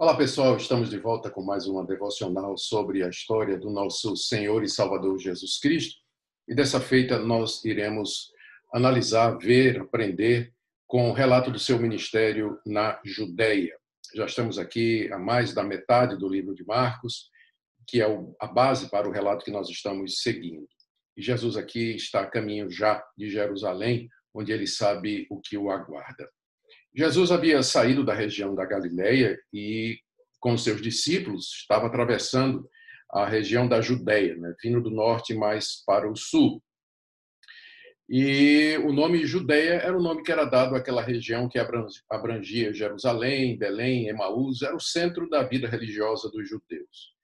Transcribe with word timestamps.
Olá 0.00 0.16
pessoal, 0.16 0.56
estamos 0.56 0.88
de 0.88 0.98
volta 0.98 1.30
com 1.30 1.42
mais 1.42 1.66
uma 1.66 1.84
devocional 1.84 2.56
sobre 2.56 3.04
a 3.04 3.10
história 3.10 3.58
do 3.58 3.68
nosso 3.68 4.16
Senhor 4.16 4.64
e 4.64 4.66
Salvador 4.66 5.18
Jesus 5.18 5.58
Cristo. 5.58 6.00
E 6.48 6.54
dessa 6.54 6.80
feita 6.80 7.18
nós 7.18 7.62
iremos 7.66 8.32
analisar, 8.72 9.36
ver, 9.36 9.78
aprender 9.78 10.54
com 10.86 11.10
o 11.10 11.12
relato 11.12 11.50
do 11.50 11.58
seu 11.58 11.78
ministério 11.78 12.58
na 12.64 12.98
Judéia. 13.04 13.76
Já 14.14 14.24
estamos 14.24 14.58
aqui 14.58 15.12
a 15.12 15.18
mais 15.18 15.52
da 15.52 15.62
metade 15.62 16.16
do 16.16 16.26
livro 16.26 16.54
de 16.54 16.64
Marcos, 16.64 17.28
que 17.86 18.00
é 18.00 18.06
a 18.40 18.46
base 18.46 18.88
para 18.88 19.06
o 19.06 19.12
relato 19.12 19.44
que 19.44 19.50
nós 19.50 19.68
estamos 19.68 20.22
seguindo. 20.22 20.66
E 21.14 21.20
Jesus 21.20 21.58
aqui 21.58 21.94
está 21.94 22.22
a 22.22 22.26
caminho 22.26 22.70
já 22.70 23.04
de 23.18 23.28
Jerusalém, 23.28 24.08
onde 24.32 24.50
ele 24.50 24.66
sabe 24.66 25.26
o 25.28 25.38
que 25.38 25.58
o 25.58 25.70
aguarda. 25.70 26.26
Jesus 26.94 27.30
havia 27.30 27.62
saído 27.62 28.04
da 28.04 28.14
região 28.14 28.54
da 28.54 28.64
Galileia 28.64 29.38
e, 29.52 29.98
com 30.40 30.58
seus 30.58 30.82
discípulos, 30.82 31.46
estava 31.60 31.86
atravessando 31.86 32.68
a 33.12 33.26
região 33.26 33.68
da 33.68 33.80
Judéia, 33.80 34.36
né, 34.36 34.54
vindo 34.62 34.80
do 34.80 34.90
norte 34.90 35.34
mais 35.34 35.84
para 35.84 36.10
o 36.10 36.16
sul. 36.16 36.62
E 38.08 38.76
o 38.78 38.92
nome 38.92 39.24
Judéia 39.24 39.74
era 39.74 39.96
o 39.96 40.02
nome 40.02 40.24
que 40.24 40.32
era 40.32 40.44
dado 40.44 40.74
àquela 40.74 41.00
região 41.00 41.48
que 41.48 41.60
abrangia 42.10 42.74
Jerusalém, 42.74 43.56
Belém, 43.56 44.08
Emaús, 44.08 44.62
era 44.62 44.74
o 44.74 44.80
centro 44.80 45.28
da 45.28 45.44
vida 45.44 45.68
religiosa 45.68 46.28
dos 46.28 46.48
judeus. 46.48 47.14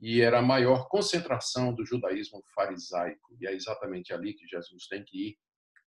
E 0.00 0.22
era 0.22 0.38
a 0.38 0.42
maior 0.42 0.88
concentração 0.88 1.74
do 1.74 1.84
judaísmo 1.84 2.42
farisaico. 2.54 3.36
E 3.38 3.46
é 3.46 3.54
exatamente 3.54 4.14
ali 4.14 4.32
que 4.32 4.48
Jesus 4.48 4.86
tem 4.88 5.04
que 5.04 5.28
ir 5.28 5.38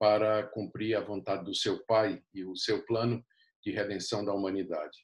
para 0.04 0.42
cumprir 0.48 0.94
a 0.94 1.00
vontade 1.00 1.46
do 1.46 1.54
seu 1.54 1.82
Pai 1.86 2.22
e 2.34 2.44
o 2.44 2.54
seu 2.54 2.84
plano 2.84 3.24
de 3.64 3.70
redenção 3.70 4.22
da 4.22 4.34
humanidade. 4.34 4.98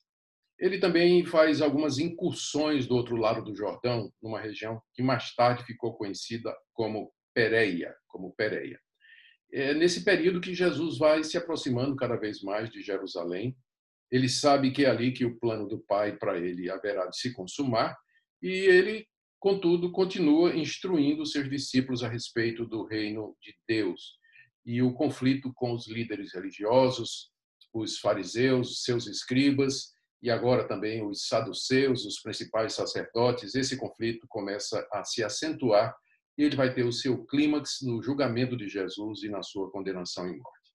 Ele 0.58 0.78
também 0.78 1.24
faz 1.24 1.62
algumas 1.62 1.98
incursões 1.98 2.86
do 2.86 2.96
outro 2.96 3.16
lado 3.16 3.42
do 3.42 3.56
Jordão, 3.56 4.12
numa 4.22 4.38
região 4.38 4.78
que 4.92 5.02
mais 5.02 5.34
tarde 5.34 5.64
ficou 5.64 5.94
conhecida 5.94 6.54
como 6.74 7.10
Pereia, 7.32 7.96
como. 8.08 8.34
É 9.50 9.72
nesse 9.72 10.04
período 10.04 10.38
que 10.38 10.54
Jesus 10.54 10.98
vai 10.98 11.24
se 11.24 11.38
aproximando 11.38 11.96
cada 11.96 12.16
vez 12.16 12.42
mais 12.42 12.68
de 12.68 12.82
Jerusalém. 12.82 13.56
Ele 14.12 14.28
sabe 14.28 14.70
que 14.70 14.84
é 14.84 14.90
ali 14.90 15.12
que 15.12 15.24
o 15.24 15.38
plano 15.38 15.66
do 15.66 15.78
Pai 15.78 16.18
para 16.18 16.36
ele 16.36 16.70
haverá 16.70 17.06
de 17.06 17.16
se 17.16 17.32
consumar, 17.32 17.96
e 18.42 18.50
ele, 18.50 19.08
contudo, 19.38 19.90
continua 19.92 20.54
instruindo 20.54 21.24
seus 21.24 21.48
discípulos 21.48 22.04
a 22.04 22.08
respeito 22.08 22.66
do 22.66 22.84
reino 22.84 23.34
de 23.40 23.54
Deus 23.66 24.19
e 24.70 24.80
o 24.82 24.92
conflito 24.92 25.52
com 25.52 25.72
os 25.72 25.88
líderes 25.88 26.32
religiosos, 26.32 27.32
os 27.74 27.98
fariseus, 27.98 28.84
seus 28.84 29.08
escribas 29.08 29.92
e 30.22 30.30
agora 30.30 30.68
também 30.68 31.04
os 31.04 31.26
saduceus, 31.26 32.06
os 32.06 32.20
principais 32.20 32.74
sacerdotes. 32.74 33.56
Esse 33.56 33.76
conflito 33.76 34.28
começa 34.28 34.86
a 34.92 35.02
se 35.02 35.24
acentuar 35.24 35.92
e 36.38 36.44
ele 36.44 36.54
vai 36.54 36.72
ter 36.72 36.84
o 36.84 36.92
seu 36.92 37.24
clímax 37.24 37.78
no 37.82 38.00
julgamento 38.00 38.56
de 38.56 38.68
Jesus 38.68 39.24
e 39.24 39.28
na 39.28 39.42
sua 39.42 39.68
condenação 39.72 40.28
em 40.28 40.38
morte. 40.38 40.70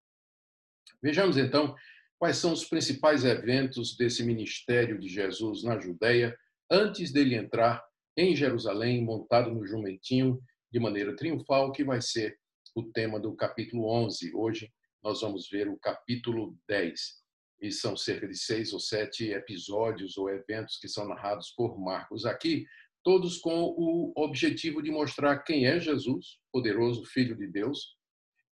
Vejamos 1.01 1.37
então 1.37 1.73
quais 2.19 2.35
são 2.35 2.51
os 2.51 2.65
principais 2.65 3.23
eventos 3.23 3.95
desse 3.95 4.23
ministério 4.23 4.99
de 4.99 5.07
Jesus 5.07 5.63
na 5.63 5.79
Judéia 5.79 6.37
antes 6.69 7.13
dele 7.13 7.35
entrar 7.35 7.81
em 8.17 8.35
Jerusalém 8.35 9.01
montado 9.05 9.51
no 9.51 9.65
jumentinho 9.65 10.37
de 10.69 10.81
maneira 10.81 11.15
triunfal, 11.15 11.71
que 11.71 11.85
vai 11.85 12.01
ser 12.01 12.37
o 12.75 12.83
tema 12.83 13.19
do 13.19 13.33
capítulo 13.33 13.89
11. 13.89 14.35
Hoje 14.35 14.71
nós 15.01 15.21
vamos 15.21 15.49
ver 15.49 15.69
o 15.69 15.77
capítulo 15.77 16.57
10. 16.67 17.23
E 17.61 17.71
são 17.71 17.95
cerca 17.95 18.27
de 18.27 18.37
seis 18.37 18.73
ou 18.73 18.79
sete 18.81 19.31
episódios 19.31 20.17
ou 20.17 20.29
eventos 20.29 20.77
que 20.77 20.89
são 20.89 21.07
narrados 21.07 21.51
por 21.51 21.79
Marcos 21.79 22.25
aqui, 22.25 22.65
todos 23.01 23.37
com 23.37 23.73
o 23.77 24.11
objetivo 24.17 24.83
de 24.83 24.91
mostrar 24.91 25.39
quem 25.39 25.65
é 25.65 25.79
Jesus, 25.79 26.37
poderoso 26.51 27.05
Filho 27.05 27.35
de 27.35 27.47
Deus, 27.47 27.95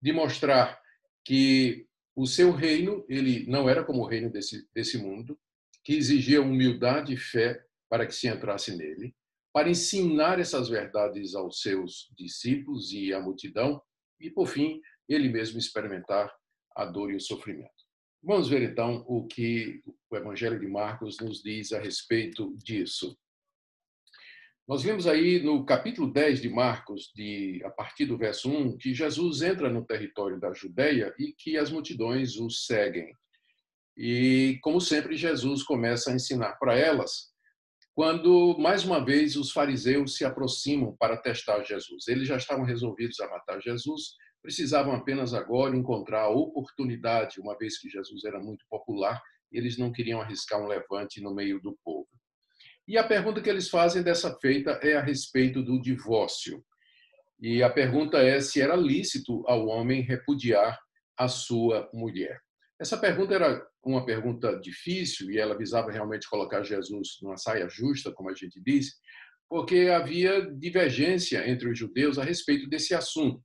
de 0.02 0.12
mostrar 0.12 0.82
que 1.24 1.86
o 2.16 2.26
seu 2.26 2.52
reino 2.52 3.06
ele 3.08 3.46
não 3.48 3.70
era 3.70 3.84
como 3.84 4.02
o 4.02 4.08
reino 4.08 4.32
desse, 4.32 4.68
desse 4.74 4.98
mundo, 4.98 5.40
que 5.84 5.94
exigia 5.94 6.42
humildade 6.42 7.14
e 7.14 7.18
fé 7.18 7.64
para 7.88 8.08
que 8.08 8.16
se 8.16 8.28
entrasse 8.28 8.76
nele, 8.76 9.16
para 9.54 9.70
ensinar 9.70 10.40
essas 10.40 10.70
verdades 10.70 11.36
aos 11.36 11.62
seus 11.62 12.12
discípulos 12.18 12.92
e 12.92 13.14
à 13.14 13.20
multidão, 13.20 13.82
e, 14.20 14.30
por 14.30 14.48
fim, 14.48 14.82
ele 15.08 15.30
mesmo 15.30 15.58
experimentar 15.58 16.32
a 16.76 16.86
dor 16.86 17.12
e 17.12 17.16
o 17.16 17.22
sofrimento. 17.22 17.72
Vamos 18.24 18.50
ver 18.50 18.64
então 18.64 19.06
o 19.08 19.26
que 19.26 19.82
o 20.10 20.18
Evangelho 20.18 20.60
de 20.60 20.68
Marcos 20.68 21.18
nos 21.20 21.42
diz 21.42 21.72
a 21.72 21.80
respeito 21.80 22.56
disso. 22.58 23.18
Nós 24.68 24.84
vimos 24.84 25.08
aí 25.08 25.42
no 25.42 25.66
capítulo 25.66 26.12
10 26.12 26.42
de 26.42 26.50
Marcos, 26.50 27.10
de, 27.16 27.62
a 27.64 27.70
partir 27.70 28.06
do 28.06 28.18
verso 28.18 28.50
1, 28.50 28.78
que 28.78 28.94
Jesus 28.94 29.42
entra 29.42 29.70
no 29.70 29.86
território 29.86 30.38
da 30.40 30.54
Judéia 30.54 31.16
e 31.18 31.32
que 31.32 31.58
as 31.58 31.72
multidões 31.72 32.36
o 32.36 32.50
seguem. 32.50 33.14
E, 33.96 34.60
como 34.62 34.82
sempre, 34.82 35.16
Jesus 35.16 35.64
começa 35.64 36.12
a 36.12 36.14
ensinar 36.14 36.58
para 36.60 36.78
elas 36.78 37.32
quando, 37.98 38.56
mais 38.60 38.86
uma 38.86 39.04
vez, 39.04 39.36
os 39.36 39.52
fariseus 39.52 40.18
se 40.18 40.24
aproximam 40.24 40.96
para 41.00 41.18
testar 41.18 41.64
Jesus. 41.64 42.08
Eles 42.08 42.28
já 42.28 42.38
estavam 42.38 42.64
resolvidos 42.64 43.20
a 43.20 43.28
matar 43.28 43.60
Jesus, 43.60 44.14
precisavam 44.40 44.94
apenas 44.94 45.34
agora 45.34 45.76
encontrar 45.76 46.26
a 46.26 46.30
oportunidade, 46.30 47.42
uma 47.42 47.58
vez 47.58 47.80
que 47.80 47.90
Jesus 47.90 48.24
era 48.24 48.40
muito 48.40 48.64
popular, 48.70 49.20
eles 49.52 49.80
não 49.80 49.92
queriam 49.92 50.22
arriscar 50.22 50.62
um 50.62 50.68
levante 50.68 51.20
no 51.20 51.34
meio 51.34 51.60
do 51.60 51.76
povo. 51.84 52.08
E 52.88 53.00
a 53.00 53.04
pergunta 53.04 53.42
que 53.42 53.50
eles 53.50 53.68
fazem 53.68 54.04
dessa 54.04 54.38
feita 54.38 54.80
é 54.84 54.96
a 54.96 55.02
respeito 55.02 55.64
do 55.64 55.82
divórcio. 55.82 56.64
E 57.40 57.64
a 57.64 57.70
pergunta 57.72 58.20
é 58.20 58.40
se 58.40 58.62
era 58.62 58.76
lícito 58.76 59.44
ao 59.48 59.66
homem 59.66 60.04
repudiar 60.04 60.78
a 61.18 61.28
sua 61.28 61.90
mulher. 61.92 62.40
Essa 62.80 62.96
pergunta 62.96 63.34
era 63.34 63.60
uma 63.90 64.06
pergunta 64.06 64.60
difícil 64.60 65.32
e 65.32 65.38
ela 65.38 65.58
visava 65.58 65.92
realmente 65.92 66.30
colocar 66.30 66.64
Jesus 66.64 67.18
numa 67.22 67.38
saia 67.38 67.68
justa, 67.70 68.12
como 68.12 68.30
a 68.30 68.34
gente 68.34 68.62
diz, 68.62 68.94
porque 69.50 69.90
havia 69.94 70.42
divergência 70.56 71.50
entre 71.50 71.70
os 71.70 71.78
judeus 71.78 72.20
a 72.20 72.24
respeito 72.24 72.68
desse 72.68 72.94
assunto. 72.94 73.42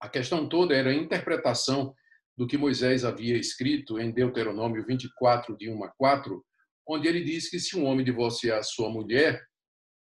A 0.00 0.08
questão 0.08 0.48
toda 0.48 0.74
era 0.74 0.90
a 0.90 0.94
interpretação 0.94 1.94
do 2.36 2.46
que 2.46 2.58
Moisés 2.58 3.04
havia 3.04 3.36
escrito 3.36 3.98
em 3.98 4.10
Deuteronômio 4.10 4.84
24, 4.86 5.56
de 5.56 5.70
1 5.70 5.84
a 5.84 5.88
4, 5.96 6.44
onde 6.88 7.08
ele 7.08 7.24
diz 7.24 7.48
que 7.48 7.58
se 7.58 7.76
um 7.76 7.84
homem 7.84 8.04
divorciar 8.04 8.62
sua 8.62 8.90
mulher, 8.90 9.42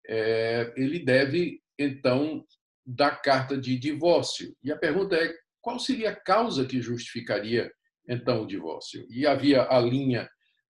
é, 0.06 0.72
ele 0.76 0.98
deve, 0.98 1.60
então, 1.78 2.44
dar 2.86 3.20
carta 3.22 3.56
de 3.58 3.78
divórcio. 3.78 4.54
E 4.62 4.70
a 4.70 4.76
pergunta 4.76 5.16
é, 5.16 5.34
qual 5.60 5.78
seria 5.78 6.10
a 6.10 6.16
causa 6.16 6.66
que 6.66 6.80
justificaria 6.80 7.70
então 8.08 8.42
o 8.42 8.46
divórcio. 8.46 9.06
E 9.10 9.26
havia 9.26 9.68
a 9.68 9.78
linha 9.78 10.28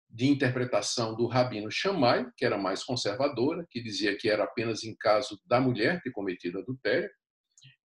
de 0.09 0.27
interpretação 0.27 1.15
do 1.15 1.27
rabino 1.27 1.71
Shammai, 1.71 2.25
que 2.35 2.43
era 2.43 2.57
mais 2.57 2.83
conservadora, 2.83 3.65
que 3.69 3.81
dizia 3.81 4.17
que 4.17 4.29
era 4.29 4.43
apenas 4.43 4.83
em 4.83 4.95
caso 4.95 5.39
da 5.45 5.61
mulher 5.61 6.01
ter 6.01 6.11
cometido 6.11 6.59
adultério, 6.59 7.09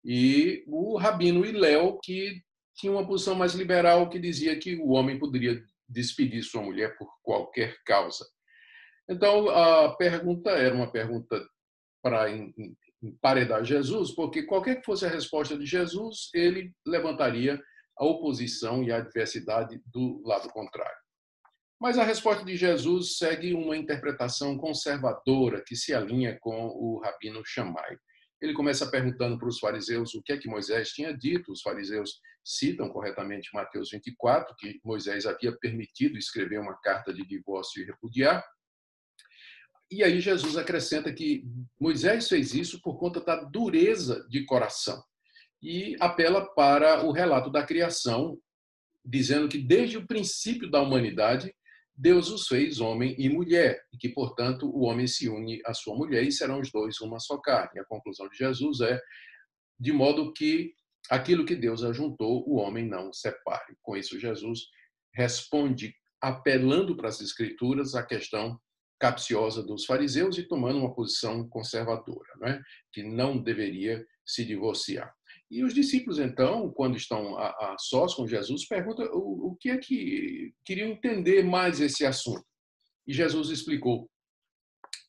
e 0.03 0.63
o 0.67 0.97
rabino 0.97 1.45
Iléu, 1.45 1.99
que 2.03 2.41
tinha 2.75 2.91
uma 2.91 3.07
posição 3.07 3.35
mais 3.35 3.53
liberal, 3.53 4.09
que 4.09 4.19
dizia 4.19 4.57
que 4.57 4.75
o 4.75 4.89
homem 4.89 5.17
poderia 5.19 5.61
despedir 5.87 6.43
sua 6.43 6.61
mulher 6.61 6.97
por 6.97 7.07
qualquer 7.21 7.77
causa. 7.85 8.25
Então, 9.09 9.49
a 9.49 9.95
pergunta 9.95 10.49
era 10.51 10.73
uma 10.73 10.91
pergunta 10.91 11.45
para 12.01 12.25
emparedar 13.01 13.63
Jesus, 13.63 14.11
porque 14.11 14.43
qualquer 14.43 14.77
que 14.77 14.85
fosse 14.85 15.05
a 15.05 15.09
resposta 15.09 15.57
de 15.57 15.65
Jesus, 15.65 16.29
ele 16.33 16.73
levantaria 16.85 17.61
a 17.97 18.05
oposição 18.05 18.83
e 18.83 18.91
a 18.91 18.97
adversidade 18.97 19.81
do 19.85 20.21
lado 20.25 20.49
contrário. 20.49 21.03
Mas 21.79 21.97
a 21.97 22.03
resposta 22.03 22.45
de 22.45 22.55
Jesus 22.55 23.17
segue 23.17 23.53
uma 23.53 23.75
interpretação 23.75 24.57
conservadora 24.57 25.61
que 25.65 25.75
se 25.75 25.93
alinha 25.93 26.37
com 26.39 26.67
o 26.67 27.01
rabino 27.03 27.41
Shammai. 27.45 27.97
Ele 28.41 28.53
começa 28.53 28.89
perguntando 28.89 29.37
para 29.37 29.47
os 29.47 29.59
fariseus 29.59 30.13
o 30.13 30.21
que 30.21 30.33
é 30.33 30.37
que 30.37 30.47
Moisés 30.47 30.89
tinha 30.89 31.15
dito. 31.15 31.51
Os 31.51 31.61
fariseus 31.61 32.19
citam 32.43 32.89
corretamente 32.89 33.49
Mateus 33.53 33.89
24, 33.91 34.55
que 34.57 34.79
Moisés 34.83 35.25
havia 35.25 35.57
permitido 35.59 36.17
escrever 36.17 36.59
uma 36.59 36.77
carta 36.81 37.13
de 37.13 37.25
divórcio 37.25 37.81
e 37.81 37.85
repudiar. 37.85 38.45
E 39.91 40.03
aí 40.03 40.19
Jesus 40.19 40.57
acrescenta 40.57 41.13
que 41.13 41.43
Moisés 41.79 42.27
fez 42.27 42.53
isso 42.53 42.81
por 42.81 42.97
conta 42.97 43.21
da 43.21 43.43
dureza 43.43 44.25
de 44.29 44.45
coração 44.45 45.01
e 45.63 45.95
apela 46.01 46.45
para 46.53 47.05
o 47.05 47.11
relato 47.13 47.49
da 47.49 47.65
criação, 47.65 48.37
dizendo 49.03 49.47
que 49.47 49.57
desde 49.57 49.97
o 49.97 50.05
princípio 50.05 50.69
da 50.69 50.81
humanidade, 50.81 51.55
Deus 51.95 52.29
os 52.29 52.47
fez 52.47 52.81
homem 52.81 53.15
e 53.17 53.29
mulher, 53.29 53.81
e 53.93 53.97
que, 53.97 54.09
portanto, 54.09 54.67
o 54.67 54.81
homem 54.81 55.07
se 55.07 55.29
une 55.29 55.61
à 55.65 55.73
sua 55.73 55.95
mulher 55.95 56.23
e 56.23 56.31
serão 56.31 56.59
os 56.59 56.69
dois 56.69 56.99
uma 56.99 57.19
só 57.19 57.37
carne. 57.37 57.79
A 57.79 57.85
conclusão 57.85 58.27
de 58.27 58.37
Jesus 58.37 58.81
é 58.81 58.99
de 59.79 59.93
modo 59.93 60.33
que 60.33 60.73
aquilo 61.09 61.45
que 61.45 61.55
Deus 61.55 61.83
ajuntou, 61.83 62.43
o 62.47 62.55
homem 62.55 62.85
não 62.85 63.13
separe. 63.13 63.77
Com 63.81 63.95
isso, 63.95 64.19
Jesus 64.19 64.61
responde 65.13 65.95
apelando 66.21 66.95
para 66.95 67.09
as 67.09 67.21
Escrituras 67.21 67.95
a 67.95 68.03
questão 68.03 68.59
capciosa 68.99 69.61
dos 69.61 69.85
fariseus 69.85 70.37
e 70.37 70.43
tomando 70.43 70.79
uma 70.79 70.93
posição 70.93 71.47
conservadora, 71.49 72.29
não 72.39 72.47
é? 72.47 72.61
que 72.91 73.03
não 73.03 73.37
deveria 73.37 74.05
se 74.25 74.45
divorciar. 74.45 75.13
E 75.51 75.63
os 75.63 75.73
discípulos, 75.73 76.19
então, 76.19 76.71
quando 76.71 76.97
estão 76.97 77.37
a, 77.37 77.49
a 77.49 77.75
sós 77.79 78.13
com 78.13 78.27
Jesus, 78.27 78.67
perguntam 78.67 79.05
o, 79.13 79.51
o 79.51 79.55
que 79.55 79.69
é 79.69 79.77
que 79.77 80.53
queriam 80.65 80.89
entender 80.89 81.43
mais 81.43 81.79
esse 81.79 82.05
assunto. 82.05 82.43
E 83.07 83.13
Jesus 83.13 83.49
explicou 83.49 84.09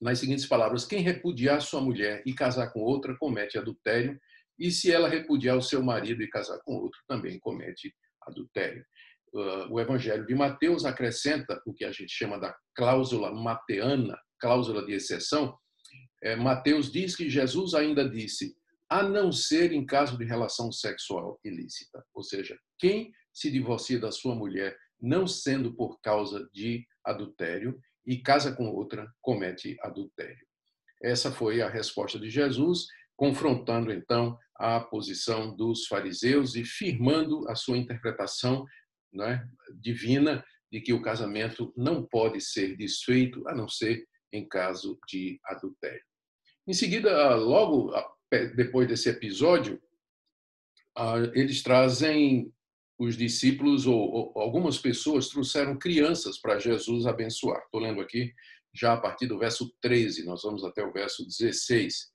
nas 0.00 0.18
seguintes 0.18 0.46
palavras: 0.46 0.84
Quem 0.84 1.00
repudiar 1.00 1.62
sua 1.62 1.80
mulher 1.80 2.22
e 2.26 2.34
casar 2.34 2.72
com 2.72 2.80
outra 2.80 3.16
comete 3.16 3.56
adultério, 3.56 4.20
e 4.58 4.70
se 4.70 4.92
ela 4.92 5.08
repudiar 5.08 5.56
o 5.56 5.62
seu 5.62 5.82
marido 5.82 6.22
e 6.22 6.28
casar 6.28 6.58
com 6.64 6.74
outro, 6.74 7.00
também 7.08 7.38
comete 7.40 7.94
adultério. 8.22 8.84
Uh, 9.32 9.72
o 9.72 9.80
Evangelho 9.80 10.26
de 10.26 10.34
Mateus 10.34 10.84
acrescenta 10.84 11.60
o 11.66 11.74
que 11.74 11.84
a 11.84 11.90
gente 11.90 12.12
chama 12.12 12.38
da 12.38 12.54
cláusula 12.76 13.32
mateana, 13.32 14.16
cláusula 14.38 14.84
de 14.86 14.92
exceção. 14.92 15.58
É, 16.22 16.36
Mateus 16.36 16.90
diz 16.90 17.16
que 17.16 17.28
Jesus 17.28 17.74
ainda 17.74 18.08
disse: 18.08 18.54
a 18.94 19.02
não 19.02 19.32
ser 19.32 19.72
em 19.72 19.84
caso 19.84 20.16
de 20.16 20.24
relação 20.24 20.70
sexual 20.70 21.40
ilícita. 21.44 22.00
Ou 22.14 22.22
seja, 22.22 22.56
quem 22.78 23.10
se 23.32 23.50
divorcia 23.50 23.98
da 23.98 24.12
sua 24.12 24.36
mulher 24.36 24.76
não 25.02 25.26
sendo 25.26 25.74
por 25.74 26.00
causa 26.00 26.48
de 26.52 26.86
adultério 27.04 27.76
e 28.06 28.22
casa 28.22 28.54
com 28.54 28.68
outra, 28.68 29.12
comete 29.20 29.76
adultério. 29.80 30.46
Essa 31.02 31.32
foi 31.32 31.60
a 31.60 31.68
resposta 31.68 32.20
de 32.20 32.30
Jesus, 32.30 32.86
confrontando 33.16 33.92
então 33.92 34.38
a 34.54 34.78
posição 34.78 35.56
dos 35.56 35.88
fariseus 35.88 36.54
e 36.54 36.64
firmando 36.64 37.48
a 37.48 37.56
sua 37.56 37.76
interpretação 37.76 38.64
né, 39.12 39.44
divina 39.74 40.44
de 40.70 40.80
que 40.80 40.92
o 40.92 41.02
casamento 41.02 41.74
não 41.76 42.06
pode 42.06 42.40
ser 42.40 42.76
desfeito 42.76 43.42
a 43.48 43.56
não 43.56 43.68
ser 43.68 44.06
em 44.32 44.46
caso 44.46 44.96
de 45.08 45.40
adultério. 45.46 46.04
Em 46.66 46.72
seguida, 46.72 47.34
logo 47.34 47.92
depois 48.54 48.88
desse 48.88 49.08
episódio, 49.08 49.80
ah, 50.96 51.16
eles 51.34 51.62
trazem 51.62 52.52
os 52.98 53.16
discípulos 53.16 53.86
ou, 53.86 54.32
algumas 54.36 54.78
pessoas 54.78 55.28
trouxeram 55.28 55.78
crianças 55.78 56.38
para 56.38 56.58
Jesus 56.58 57.06
abençoar. 57.06 57.62
Estou 57.64 57.80
lendo 57.80 58.00
aqui 58.00 58.32
já 58.72 58.94
a 58.94 59.00
partir 59.00 59.26
do 59.26 59.38
verso 59.38 59.72
13, 59.80 60.24
nós 60.24 60.42
vamos 60.42 60.64
até 60.64 60.84
o 60.84 60.92
verso 60.92 61.24
16. 61.24 62.12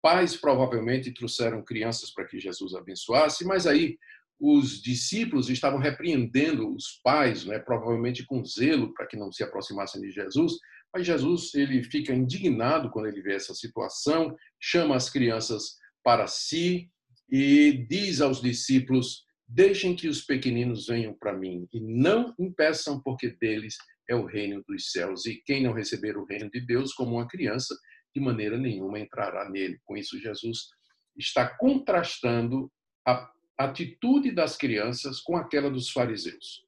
Pais 0.00 0.36
provavelmente 0.36 1.14
trouxeram 1.14 1.64
crianças 1.64 2.12
para 2.12 2.26
que 2.26 2.40
Jesus 2.40 2.74
abençoasse, 2.74 3.44
mas 3.44 3.66
aí 3.66 3.96
os 4.40 4.82
discípulos 4.82 5.48
estavam 5.48 5.78
repreendendo 5.78 6.74
os 6.74 7.00
pais, 7.04 7.44
né, 7.44 7.60
provavelmente 7.60 8.26
com 8.26 8.44
zelo 8.44 8.92
para 8.92 9.06
que 9.06 9.16
não 9.16 9.30
se 9.30 9.44
aproximassem 9.44 10.00
de 10.00 10.10
Jesus, 10.10 10.54
mas 10.92 11.06
Jesus 11.06 11.54
ele 11.54 11.82
fica 11.84 12.12
indignado 12.12 12.90
quando 12.90 13.06
ele 13.06 13.22
vê 13.22 13.34
essa 13.34 13.54
situação, 13.54 14.36
chama 14.60 14.94
as 14.94 15.08
crianças 15.08 15.76
para 16.04 16.26
si 16.26 16.90
e 17.30 17.86
diz 17.88 18.20
aos 18.20 18.42
discípulos: 18.42 19.24
Deixem 19.48 19.96
que 19.96 20.08
os 20.08 20.22
pequeninos 20.22 20.86
venham 20.86 21.14
para 21.14 21.36
mim 21.36 21.66
e 21.72 21.80
não 21.80 22.34
impeçam, 22.38 23.00
porque 23.02 23.36
deles 23.40 23.76
é 24.08 24.14
o 24.14 24.26
reino 24.26 24.62
dos 24.68 24.90
céus. 24.90 25.26
E 25.26 25.42
quem 25.44 25.62
não 25.62 25.72
receber 25.72 26.16
o 26.16 26.24
reino 26.24 26.50
de 26.50 26.60
Deus 26.60 26.92
como 26.92 27.16
uma 27.16 27.28
criança, 27.28 27.74
de 28.14 28.20
maneira 28.20 28.58
nenhuma 28.58 28.98
entrará 28.98 29.48
nele. 29.48 29.78
Com 29.84 29.96
isso, 29.96 30.18
Jesus 30.18 30.68
está 31.16 31.46
contrastando 31.56 32.70
a 33.06 33.30
atitude 33.58 34.30
das 34.30 34.56
crianças 34.56 35.20
com 35.20 35.36
aquela 35.36 35.70
dos 35.70 35.90
fariseus. 35.90 36.62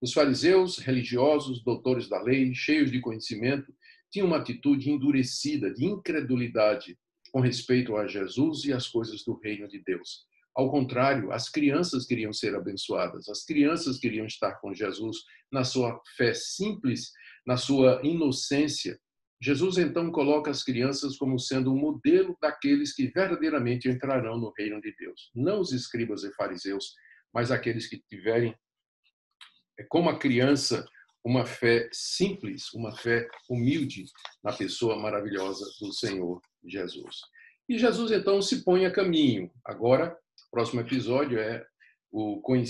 Os 0.00 0.12
fariseus, 0.12 0.78
religiosos, 0.78 1.62
doutores 1.62 2.08
da 2.08 2.22
lei, 2.22 2.54
cheios 2.54 2.90
de 2.90 3.00
conhecimento, 3.00 3.72
tinham 4.10 4.26
uma 4.26 4.38
atitude 4.38 4.90
endurecida, 4.90 5.72
de 5.72 5.84
incredulidade 5.84 6.98
com 7.30 7.40
respeito 7.40 7.96
a 7.96 8.06
Jesus 8.06 8.64
e 8.64 8.72
as 8.72 8.88
coisas 8.88 9.22
do 9.24 9.38
reino 9.38 9.68
de 9.68 9.82
Deus. 9.84 10.24
Ao 10.56 10.70
contrário, 10.70 11.30
as 11.30 11.48
crianças 11.48 12.06
queriam 12.06 12.32
ser 12.32 12.54
abençoadas, 12.56 13.28
as 13.28 13.44
crianças 13.44 13.98
queriam 13.98 14.26
estar 14.26 14.54
com 14.60 14.74
Jesus 14.74 15.18
na 15.52 15.64
sua 15.64 16.00
fé 16.16 16.34
simples, 16.34 17.12
na 17.46 17.56
sua 17.56 18.00
inocência. 18.02 18.98
Jesus 19.40 19.78
então 19.78 20.10
coloca 20.10 20.50
as 20.50 20.62
crianças 20.62 21.16
como 21.16 21.38
sendo 21.38 21.72
um 21.72 21.78
modelo 21.78 22.36
daqueles 22.42 22.92
que 22.94 23.06
verdadeiramente 23.06 23.88
entrarão 23.88 24.38
no 24.38 24.52
reino 24.58 24.80
de 24.80 24.94
Deus. 24.98 25.30
Não 25.34 25.60
os 25.60 25.72
escribas 25.72 26.24
e 26.24 26.34
fariseus, 26.34 26.94
mas 27.32 27.50
aqueles 27.50 27.86
que 27.86 28.02
tiverem 28.08 28.54
é 29.80 29.84
como 29.88 30.10
a 30.10 30.18
criança, 30.18 30.86
uma 31.24 31.46
fé 31.46 31.88
simples, 31.90 32.70
uma 32.74 32.94
fé 32.94 33.26
humilde 33.48 34.04
na 34.44 34.52
pessoa 34.52 34.94
maravilhosa 34.96 35.64
do 35.80 35.90
Senhor 35.90 36.40
Jesus. 36.62 37.22
E 37.66 37.78
Jesus 37.78 38.12
então 38.12 38.42
se 38.42 38.62
põe 38.62 38.84
a 38.84 38.90
caminho. 38.90 39.50
Agora, 39.64 40.14
próximo 40.50 40.82
episódio 40.82 41.38
é 41.38 41.64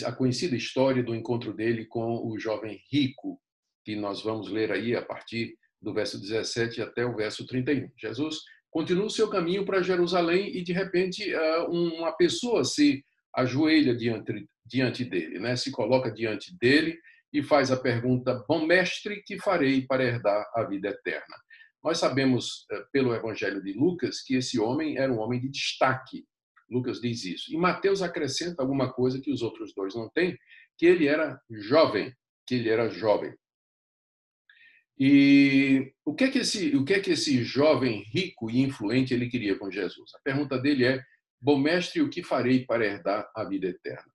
a 0.06 0.12
conhecida 0.12 0.54
história 0.54 1.02
do 1.02 1.14
encontro 1.14 1.52
dele 1.52 1.84
com 1.86 2.24
o 2.28 2.38
jovem 2.38 2.80
rico, 2.92 3.40
que 3.84 3.96
nós 3.96 4.22
vamos 4.22 4.48
ler 4.48 4.70
aí 4.70 4.94
a 4.94 5.04
partir 5.04 5.56
do 5.82 5.92
verso 5.92 6.20
17 6.20 6.80
até 6.80 7.04
o 7.04 7.16
verso 7.16 7.44
31. 7.44 7.90
Jesus 7.96 8.40
continua 8.70 9.06
o 9.06 9.10
seu 9.10 9.28
caminho 9.28 9.64
para 9.64 9.82
Jerusalém 9.82 10.56
e, 10.56 10.62
de 10.62 10.72
repente, 10.72 11.34
ah, 11.34 11.66
uma 11.68 12.12
pessoa 12.12 12.62
se 12.62 13.04
ajoelha 13.34 13.96
diante, 13.96 14.46
diante 14.70 15.05
dele, 15.05 15.38
né? 15.38 15.56
se 15.56 15.70
coloca 15.70 16.11
diante 16.11 16.56
dele 16.58 16.99
e 17.32 17.43
faz 17.43 17.70
a 17.70 17.76
pergunta: 17.76 18.44
Bom 18.49 18.64
mestre, 18.64 19.22
que 19.25 19.38
farei 19.38 19.87
para 19.87 20.05
herdar 20.05 20.49
a 20.55 20.64
vida 20.64 20.88
eterna? 20.88 21.37
Nós 21.82 21.99
sabemos, 21.99 22.67
eh, 22.70 22.84
pelo 22.93 23.14
Evangelho 23.14 23.62
de 23.62 23.72
Lucas, 23.72 24.22
que 24.22 24.37
esse 24.37 24.61
homem 24.61 24.99
era 24.99 25.12
um 25.12 25.19
homem 25.19 25.40
de 25.40 25.49
destaque. 25.49 26.25
Lucas 26.70 27.00
diz 27.00 27.25
isso. 27.25 27.52
E 27.52 27.56
Mateus 27.56 28.02
acrescenta 28.02 28.62
alguma 28.62 28.93
coisa 28.93 29.20
que 29.20 29.32
os 29.32 29.43
outros 29.43 29.72
dois 29.75 29.94
não 29.94 30.08
têm, 30.11 30.38
que 30.78 30.87
ele 30.87 31.08
era 31.08 31.40
jovem, 31.50 32.14
que 32.46 32.55
ele 32.56 32.69
era 32.69 32.88
jovem. 32.90 33.34
E 34.99 35.94
o 36.05 36.14
que 36.14 36.25
é 36.25 36.31
que 36.31 36.40
esse, 36.40 36.76
o 36.76 36.84
que 36.84 36.93
é 36.93 37.00
que 37.00 37.12
esse 37.12 37.43
jovem 37.43 38.05
rico 38.12 38.50
e 38.50 38.61
influente 38.61 39.14
ele 39.14 39.31
queria 39.31 39.58
com 39.58 39.70
Jesus? 39.70 40.14
A 40.14 40.20
pergunta 40.22 40.58
dele 40.58 40.84
é: 40.84 41.02
Bom 41.40 41.58
mestre, 41.58 42.02
o 42.02 42.11
que 42.11 42.22
farei 42.22 42.67
para 42.67 42.84
herdar 42.84 43.28
a 43.34 43.44
vida 43.44 43.67
eterna? 43.67 44.12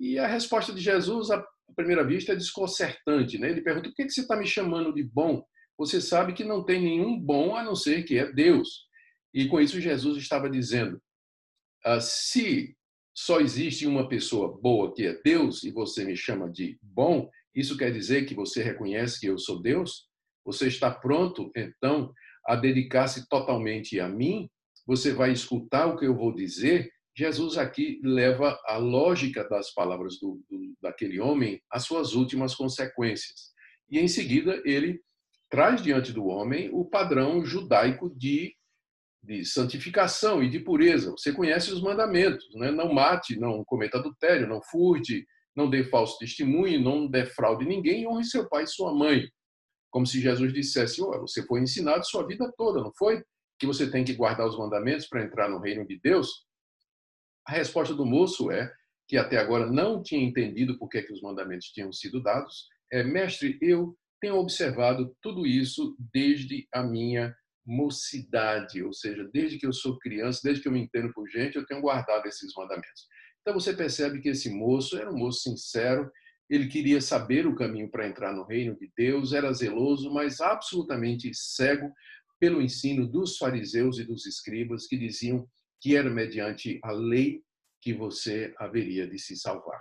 E 0.00 0.18
a 0.18 0.26
resposta 0.26 0.72
de 0.72 0.80
Jesus, 0.80 1.30
à 1.30 1.44
primeira 1.76 2.04
vista, 2.04 2.32
é 2.32 2.36
desconcertante. 2.36 3.38
Né? 3.38 3.50
Ele 3.50 3.60
pergunta: 3.60 3.88
por 3.88 3.94
que 3.94 4.08
você 4.08 4.22
está 4.22 4.36
me 4.36 4.46
chamando 4.46 4.92
de 4.92 5.04
bom? 5.04 5.44
Você 5.78 6.00
sabe 6.00 6.32
que 6.32 6.42
não 6.42 6.64
tem 6.64 6.80
nenhum 6.80 7.20
bom 7.20 7.54
a 7.54 7.62
não 7.62 7.76
ser 7.76 8.02
que 8.04 8.18
é 8.18 8.32
Deus. 8.32 8.86
E 9.32 9.46
com 9.46 9.60
isso, 9.60 9.80
Jesus 9.80 10.16
estava 10.18 10.48
dizendo: 10.48 11.00
ah, 11.84 12.00
se 12.00 12.74
só 13.14 13.40
existe 13.40 13.86
uma 13.86 14.08
pessoa 14.08 14.58
boa 14.60 14.94
que 14.94 15.06
é 15.06 15.20
Deus 15.22 15.62
e 15.62 15.70
você 15.70 16.04
me 16.04 16.16
chama 16.16 16.50
de 16.50 16.78
bom, 16.82 17.28
isso 17.54 17.76
quer 17.76 17.92
dizer 17.92 18.24
que 18.24 18.34
você 18.34 18.62
reconhece 18.62 19.20
que 19.20 19.26
eu 19.26 19.38
sou 19.38 19.60
Deus? 19.60 20.08
Você 20.44 20.68
está 20.68 20.90
pronto, 20.90 21.52
então, 21.54 22.12
a 22.46 22.56
dedicar-se 22.56 23.28
totalmente 23.28 24.00
a 24.00 24.08
mim? 24.08 24.48
você 24.90 25.12
vai 25.12 25.30
escutar 25.30 25.86
o 25.86 25.96
que 25.96 26.04
eu 26.04 26.16
vou 26.16 26.34
dizer, 26.34 26.90
Jesus 27.16 27.58
aqui 27.58 28.00
leva 28.02 28.58
a 28.66 28.76
lógica 28.76 29.46
das 29.48 29.72
palavras 29.72 30.18
do, 30.20 30.42
do, 30.48 30.74
daquele 30.80 31.20
homem 31.20 31.60
às 31.70 31.84
suas 31.84 32.14
últimas 32.14 32.54
consequências. 32.54 33.50
E 33.90 33.98
em 33.98 34.08
seguida 34.08 34.62
ele 34.64 35.00
traz 35.50 35.82
diante 35.82 36.12
do 36.12 36.26
homem 36.26 36.70
o 36.72 36.84
padrão 36.84 37.44
judaico 37.44 38.08
de, 38.16 38.54
de 39.22 39.44
santificação 39.44 40.42
e 40.42 40.48
de 40.48 40.60
pureza. 40.60 41.10
Você 41.10 41.32
conhece 41.32 41.72
os 41.72 41.82
mandamentos, 41.82 42.46
né? 42.54 42.70
não 42.70 42.92
mate, 42.92 43.38
não 43.38 43.64
cometa 43.64 43.98
adultério, 43.98 44.46
não 44.46 44.62
furte, 44.62 45.26
não 45.56 45.68
dê 45.68 45.82
falso 45.82 46.16
testemunho, 46.18 46.80
não 46.80 47.08
defraude 47.08 47.66
ninguém, 47.66 48.06
honre 48.06 48.24
seu 48.24 48.48
pai 48.48 48.64
e 48.64 48.68
sua 48.68 48.94
mãe. 48.94 49.28
Como 49.90 50.06
se 50.06 50.20
Jesus 50.20 50.52
dissesse: 50.52 51.02
oh, 51.02 51.20
você 51.22 51.44
foi 51.44 51.60
ensinado 51.60 52.06
sua 52.06 52.24
vida 52.24 52.52
toda, 52.56 52.80
não 52.80 52.92
foi? 52.96 53.20
que 53.60 53.66
você 53.66 53.88
tem 53.88 54.02
que 54.02 54.14
guardar 54.14 54.48
os 54.48 54.58
mandamentos 54.58 55.06
para 55.06 55.22
entrar 55.22 55.48
no 55.48 55.60
reino 55.60 55.86
de 55.86 56.00
Deus? 56.02 56.46
A 57.50 57.52
resposta 57.52 57.92
do 57.92 58.06
moço 58.06 58.48
é 58.52 58.72
que 59.08 59.16
até 59.16 59.36
agora 59.36 59.66
não 59.66 60.00
tinha 60.04 60.22
entendido 60.22 60.78
por 60.78 60.88
que, 60.88 61.02
que 61.02 61.12
os 61.12 61.20
mandamentos 61.20 61.66
tinham 61.72 61.92
sido 61.92 62.22
dados. 62.22 62.68
É, 62.92 63.02
mestre, 63.02 63.58
eu 63.60 63.98
tenho 64.20 64.36
observado 64.36 65.16
tudo 65.20 65.44
isso 65.44 65.96
desde 66.14 66.68
a 66.72 66.80
minha 66.84 67.34
mocidade, 67.66 68.84
ou 68.84 68.92
seja, 68.92 69.28
desde 69.32 69.58
que 69.58 69.66
eu 69.66 69.72
sou 69.72 69.98
criança, 69.98 70.42
desde 70.44 70.62
que 70.62 70.68
eu 70.68 70.72
me 70.72 70.78
entendo 70.78 71.12
por 71.12 71.28
gente, 71.28 71.56
eu 71.56 71.66
tenho 71.66 71.80
guardado 71.80 72.24
esses 72.26 72.52
mandamentos. 72.56 73.08
Então 73.40 73.52
você 73.52 73.74
percebe 73.74 74.20
que 74.20 74.28
esse 74.28 74.48
moço 74.48 74.96
era 74.96 75.10
um 75.10 75.18
moço 75.18 75.40
sincero, 75.40 76.08
ele 76.48 76.68
queria 76.68 77.00
saber 77.00 77.48
o 77.48 77.56
caminho 77.56 77.90
para 77.90 78.06
entrar 78.06 78.32
no 78.32 78.44
reino 78.44 78.76
de 78.78 78.88
Deus, 78.96 79.32
era 79.32 79.52
zeloso, 79.52 80.08
mas 80.14 80.40
absolutamente 80.40 81.28
cego 81.34 81.92
pelo 82.38 82.62
ensino 82.62 83.08
dos 83.08 83.36
fariseus 83.36 83.98
e 83.98 84.04
dos 84.04 84.24
escribas 84.24 84.86
que 84.86 84.96
diziam 84.96 85.48
que 85.80 85.96
era 85.96 86.10
mediante 86.10 86.78
a 86.82 86.92
lei 86.92 87.42
que 87.80 87.94
você 87.94 88.54
haveria 88.58 89.06
de 89.06 89.18
se 89.18 89.36
salvar. 89.36 89.80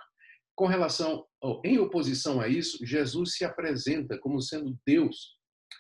Com 0.55 0.65
relação, 0.65 1.25
em 1.63 1.77
oposição 1.79 2.41
a 2.41 2.47
isso, 2.47 2.85
Jesus 2.85 3.35
se 3.35 3.45
apresenta 3.45 4.17
como 4.17 4.41
sendo 4.41 4.77
Deus, 4.85 5.37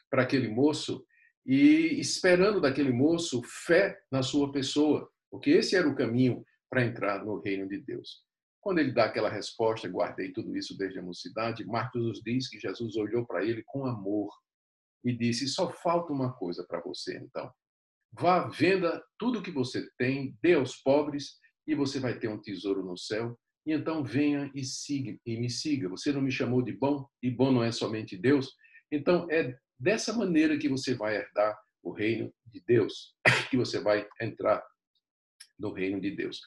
para 0.09 0.23
aquele 0.23 0.47
moço 0.47 1.05
e 1.45 1.99
esperando 1.99 2.61
daquele 2.61 2.91
moço 2.91 3.41
fé 3.43 3.99
na 4.11 4.21
sua 4.21 4.51
pessoa, 4.51 5.09
porque 5.31 5.51
esse 5.51 5.75
era 5.75 5.87
o 5.87 5.95
caminho 5.95 6.45
para 6.69 6.85
entrar 6.85 7.25
no 7.25 7.39
reino 7.39 7.67
de 7.67 7.79
Deus. 7.79 8.23
Quando 8.61 8.79
ele 8.79 8.91
dá 8.91 9.05
aquela 9.05 9.29
resposta, 9.29 9.87
guardei 9.87 10.31
tudo 10.31 10.55
isso 10.55 10.77
desde 10.77 10.99
a 10.99 11.03
mocidade, 11.03 11.65
Marcos 11.65 12.03
nos 12.03 12.21
diz 12.21 12.49
que 12.49 12.59
Jesus 12.59 12.95
olhou 12.97 13.25
para 13.25 13.43
ele 13.43 13.63
com 13.65 13.85
amor 13.85 14.29
e 15.03 15.15
disse: 15.15 15.47
só 15.47 15.71
falta 15.71 16.11
uma 16.11 16.33
coisa 16.33 16.65
para 16.67 16.81
você, 16.81 17.17
então. 17.17 17.51
Vá, 18.11 18.47
venda 18.47 19.03
tudo 19.17 19.41
que 19.41 19.51
você 19.51 19.87
tem, 19.97 20.37
dê 20.41 20.53
aos 20.53 20.75
pobres 20.77 21.37
e 21.67 21.75
você 21.75 21.99
vai 21.99 22.17
ter 22.17 22.27
um 22.27 22.41
tesouro 22.41 22.83
no 22.83 22.97
céu. 22.97 23.37
E 23.65 23.73
então 23.73 24.03
venha 24.03 24.51
e 24.55 24.63
siga 24.63 25.17
e 25.25 25.37
me 25.37 25.49
siga. 25.49 25.89
Você 25.89 26.11
não 26.11 26.21
me 26.21 26.31
chamou 26.31 26.61
de 26.61 26.71
bom 26.71 27.07
e 27.21 27.29
bom 27.29 27.51
não 27.51 27.63
é 27.63 27.71
somente 27.71 28.17
Deus. 28.17 28.53
Então 28.91 29.27
é 29.29 29.55
dessa 29.79 30.13
maneira 30.13 30.57
que 30.57 30.67
você 30.67 30.95
vai 30.95 31.17
herdar 31.17 31.57
o 31.83 31.91
reino 31.91 32.33
de 32.45 32.61
Deus, 32.65 33.15
que 33.49 33.57
você 33.57 33.79
vai 33.79 34.07
entrar 34.19 34.63
no 35.57 35.71
reino 35.71 36.01
de 36.01 36.11
Deus. 36.11 36.41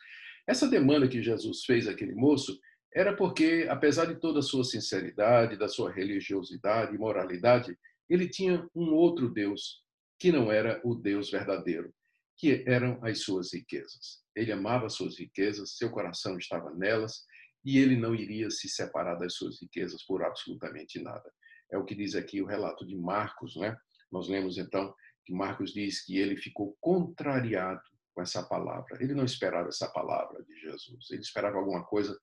Essa 0.47 0.69
demanda 0.69 1.09
que 1.09 1.23
Jesus 1.23 1.65
fez 1.65 1.87
àquele 1.87 2.15
moço 2.15 2.59
era 2.95 3.17
porque, 3.17 3.67
apesar 3.71 4.07
de 4.07 4.17
toda 4.17 4.41
a 4.41 4.43
sua 4.43 4.65
sinceridade, 4.65 5.57
da 5.57 5.69
sua 5.69 5.91
religiosidade 5.91 6.95
e 6.95 6.99
moralidade, 6.99 7.77
ele 8.09 8.29
tinha 8.29 8.69
um 8.75 8.93
outro 8.93 9.31
Deus, 9.31 9.83
que 10.23 10.31
não 10.31 10.53
era 10.53 10.81
o 10.85 10.95
Deus 10.95 11.33
verdadeiro, 11.33 11.93
que 12.39 12.63
eram 12.65 13.05
as 13.05 13.23
suas 13.23 13.53
riquezas. 13.53 14.23
Ele 14.37 14.53
amava 14.53 14.87
as 14.87 14.95
suas 14.95 15.19
riquezas, 15.19 15.77
seu 15.77 15.91
coração 15.91 16.39
estava 16.39 16.73
nelas, 16.73 17.25
e 17.65 17.77
ele 17.77 17.97
não 17.97 18.15
iria 18.15 18.49
se 18.49 18.69
separar 18.69 19.17
das 19.17 19.35
suas 19.35 19.61
riquezas 19.61 20.07
por 20.07 20.23
absolutamente 20.23 21.01
nada. 21.03 21.29
É 21.73 21.77
o 21.77 21.85
que 21.85 21.97
diz 21.97 22.15
aqui 22.15 22.41
o 22.41 22.47
relato 22.47 22.87
de 22.87 22.95
Marcos, 22.95 23.57
né? 23.57 23.77
Nós 24.13 24.29
lemos 24.29 24.59
então 24.59 24.95
que 25.25 25.35
Marcos 25.35 25.73
diz 25.73 26.05
que 26.05 26.17
ele 26.17 26.37
ficou 26.37 26.77
contrariado 26.81 27.83
com 28.15 28.23
essa 28.23 28.45
palavra. 28.45 29.03
Ele 29.03 29.15
não 29.15 29.25
esperava 29.25 29.71
essa 29.71 29.91
palavra 29.91 30.41
de 30.45 30.55
Jesus. 30.61 31.11
Ele 31.11 31.23
esperava 31.23 31.59
alguma 31.59 31.85
coisa 31.85 32.17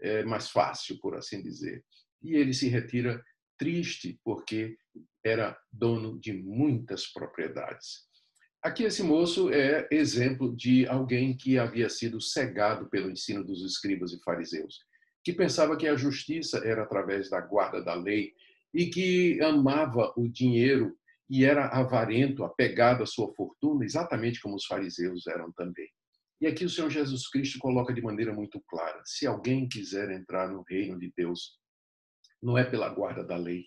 é, 0.00 0.24
mais 0.24 0.50
fácil, 0.50 0.98
por 0.98 1.14
assim 1.14 1.40
dizer. 1.40 1.84
E 2.20 2.34
ele 2.34 2.52
se 2.52 2.66
retira 2.66 3.24
triste 3.56 4.18
porque 4.24 4.76
era 5.24 5.58
dono 5.72 6.18
de 6.18 6.32
muitas 6.32 7.06
propriedades. 7.06 8.04
Aqui 8.62 8.84
esse 8.84 9.02
moço 9.02 9.52
é 9.52 9.86
exemplo 9.90 10.56
de 10.56 10.86
alguém 10.86 11.36
que 11.36 11.58
havia 11.58 11.88
sido 11.88 12.20
cegado 12.20 12.88
pelo 12.88 13.10
ensino 13.10 13.44
dos 13.44 13.62
escribas 13.62 14.12
e 14.12 14.22
fariseus, 14.22 14.80
que 15.22 15.32
pensava 15.32 15.76
que 15.76 15.86
a 15.86 15.96
justiça 15.96 16.58
era 16.64 16.82
através 16.82 17.28
da 17.28 17.40
guarda 17.40 17.82
da 17.82 17.94
lei 17.94 18.32
e 18.72 18.86
que 18.86 19.40
amava 19.42 20.12
o 20.16 20.28
dinheiro 20.28 20.96
e 21.28 21.44
era 21.44 21.68
avarento, 21.68 22.44
apegado 22.44 23.02
à 23.02 23.06
sua 23.06 23.32
fortuna, 23.34 23.84
exatamente 23.84 24.40
como 24.40 24.56
os 24.56 24.66
fariseus 24.66 25.26
eram 25.26 25.52
também. 25.52 25.88
E 26.40 26.46
aqui 26.46 26.64
o 26.64 26.70
Senhor 26.70 26.90
Jesus 26.90 27.28
Cristo 27.28 27.58
coloca 27.58 27.92
de 27.92 28.02
maneira 28.02 28.32
muito 28.32 28.60
clara: 28.68 29.00
se 29.04 29.26
alguém 29.26 29.68
quiser 29.68 30.10
entrar 30.10 30.50
no 30.50 30.62
reino 30.68 30.98
de 30.98 31.12
Deus, 31.16 31.58
não 32.42 32.58
é 32.58 32.64
pela 32.64 32.88
guarda 32.88 33.24
da 33.24 33.36
lei, 33.36 33.64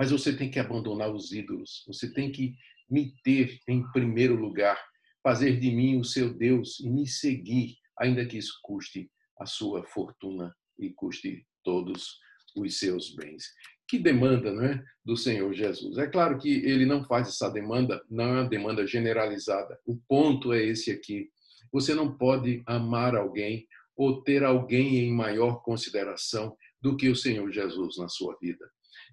mas 0.00 0.10
você 0.10 0.34
tem 0.34 0.50
que 0.50 0.58
abandonar 0.58 1.14
os 1.14 1.30
ídolos, 1.30 1.84
você 1.86 2.10
tem 2.10 2.32
que 2.32 2.54
me 2.88 3.12
ter 3.22 3.60
em 3.68 3.86
primeiro 3.92 4.34
lugar, 4.34 4.82
fazer 5.22 5.60
de 5.60 5.70
mim 5.70 6.00
o 6.00 6.04
seu 6.04 6.32
Deus 6.32 6.80
e 6.80 6.88
me 6.88 7.06
seguir, 7.06 7.76
ainda 7.98 8.24
que 8.24 8.38
isso 8.38 8.58
custe 8.62 9.10
a 9.38 9.44
sua 9.44 9.84
fortuna 9.84 10.56
e 10.78 10.88
custe 10.88 11.46
todos 11.62 12.16
os 12.56 12.78
seus 12.78 13.14
bens 13.14 13.44
que 13.86 13.98
demanda 13.98 14.50
não 14.50 14.64
é, 14.64 14.82
do 15.04 15.18
Senhor 15.18 15.52
Jesus. 15.52 15.98
É 15.98 16.06
claro 16.06 16.38
que 16.38 16.48
ele 16.48 16.86
não 16.86 17.04
faz 17.04 17.28
essa 17.28 17.50
demanda, 17.50 18.02
não 18.08 18.24
é 18.24 18.40
uma 18.40 18.48
demanda 18.48 18.86
generalizada. 18.86 19.78
O 19.84 19.98
ponto 20.08 20.54
é 20.54 20.64
esse 20.64 20.90
aqui. 20.90 21.28
Você 21.70 21.94
não 21.94 22.16
pode 22.16 22.62
amar 22.64 23.14
alguém 23.14 23.66
ou 23.94 24.22
ter 24.22 24.44
alguém 24.44 25.00
em 25.00 25.12
maior 25.12 25.62
consideração 25.62 26.56
do 26.80 26.96
que 26.96 27.10
o 27.10 27.16
Senhor 27.16 27.50
Jesus 27.50 27.98
na 27.98 28.08
sua 28.08 28.38
vida. 28.40 28.64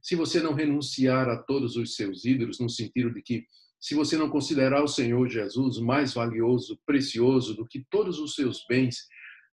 Se 0.02 0.16
você 0.16 0.42
não 0.42 0.54
renunciar 0.54 1.30
a 1.30 1.38
todos 1.38 1.76
os 1.76 1.96
seus 1.96 2.26
ídolos, 2.26 2.60
no 2.60 2.70
sentido 2.70 3.14
de 3.14 3.22
que, 3.22 3.46
se 3.80 3.94
você 3.96 4.18
não 4.18 4.30
considerar 4.30 4.84
o 4.84 4.88
Senhor 4.88 5.28
Jesus 5.28 5.80
mais 5.80 6.14
valioso, 6.14 6.80
precioso 6.86 7.56
do 7.56 7.68
que 7.68 7.86
todos 7.90 8.20
os 8.20 8.36
seus 8.36 8.66
bens, 8.68 9.08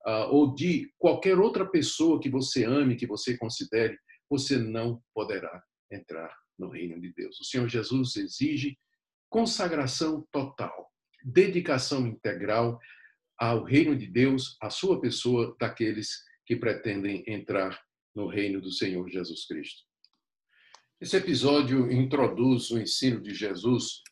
uh, 0.07 0.29
ou 0.31 0.55
de 0.55 0.93
qualquer 0.99 1.39
outra 1.39 1.67
pessoa 1.69 2.21
que 2.21 2.29
você 2.29 2.65
ame, 2.65 2.97
que 2.97 3.07
você 3.07 3.37
considere, 3.37 3.99
você 4.29 4.57
não 4.57 5.03
poderá 5.15 5.63
entrar 5.91 6.35
no 6.59 6.69
reino 6.71 7.01
de 7.01 7.13
Deus. 7.13 7.41
O 7.41 7.45
Senhor 7.45 7.69
Jesus 7.69 8.17
exige 8.17 8.79
consagração 9.29 10.27
total, 10.31 10.91
dedicação 11.25 12.07
integral 12.07 12.79
ao 13.39 13.65
reino 13.65 13.97
de 13.97 14.07
Deus, 14.07 14.57
à 14.61 14.71
sua 14.71 15.01
pessoa, 15.01 15.57
daqueles 15.59 16.23
que 16.47 16.57
pretendem 16.57 17.25
entrar 17.27 17.81
no 18.15 18.27
reino 18.29 18.61
do 18.61 18.71
Senhor 18.71 19.09
Jesus 19.09 19.47
Cristo. 19.47 19.83
Esse 21.03 21.17
episódio 21.17 21.91
introduz 21.91 22.71
o 22.71 22.79
ensino 22.79 23.21
de 23.21 23.35
Jesus 23.35 24.03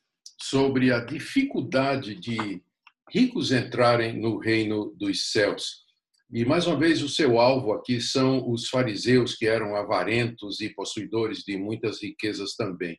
sobre 0.43 0.93
a 0.93 0.99
dificuldade 0.99 2.17
de 2.17 2.61
ricos 3.09 3.53
entrarem 3.53 4.19
no 4.19 4.39
reino 4.39 4.93
dos 4.99 5.31
céus. 5.31 5.85
E, 6.33 6.45
mais 6.45 6.67
uma 6.67 6.77
vez, 6.77 7.01
o 7.01 7.09
seu 7.09 7.39
alvo 7.39 7.73
aqui 7.73 8.01
são 8.01 8.51
os 8.51 8.69
fariseus, 8.69 9.37
que 9.37 9.47
eram 9.47 9.77
avarentos 9.77 10.61
e 10.61 10.75
possuidores 10.75 11.45
de 11.45 11.57
muitas 11.57 12.03
riquezas 12.03 12.57
também. 12.57 12.99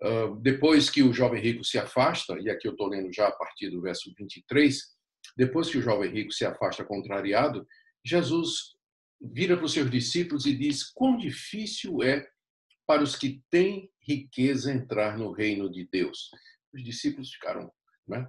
Uh, 0.00 0.36
depois 0.40 0.88
que 0.88 1.02
o 1.02 1.12
jovem 1.12 1.42
rico 1.42 1.64
se 1.64 1.78
afasta, 1.78 2.38
e 2.38 2.48
aqui 2.48 2.68
eu 2.68 2.72
estou 2.72 2.86
lendo 2.86 3.12
já 3.12 3.26
a 3.26 3.32
partir 3.32 3.68
do 3.68 3.82
verso 3.82 4.14
23, 4.16 4.80
depois 5.36 5.68
que 5.68 5.78
o 5.78 5.82
jovem 5.82 6.08
rico 6.08 6.30
se 6.30 6.44
afasta 6.44 6.84
contrariado, 6.84 7.66
Jesus 8.06 8.76
vira 9.20 9.56
para 9.56 9.66
os 9.66 9.72
seus 9.72 9.90
discípulos 9.90 10.46
e 10.46 10.54
diz: 10.56 10.84
Quão 10.84 11.16
difícil 11.16 12.00
é 12.00 12.30
para 12.92 13.02
os 13.02 13.16
que 13.16 13.40
têm 13.50 13.88
riqueza 14.06 14.70
entrar 14.70 15.16
no 15.16 15.32
reino 15.32 15.70
de 15.72 15.88
Deus. 15.90 16.28
Os 16.74 16.84
discípulos 16.84 17.32
ficaram 17.32 17.72
né, 18.06 18.28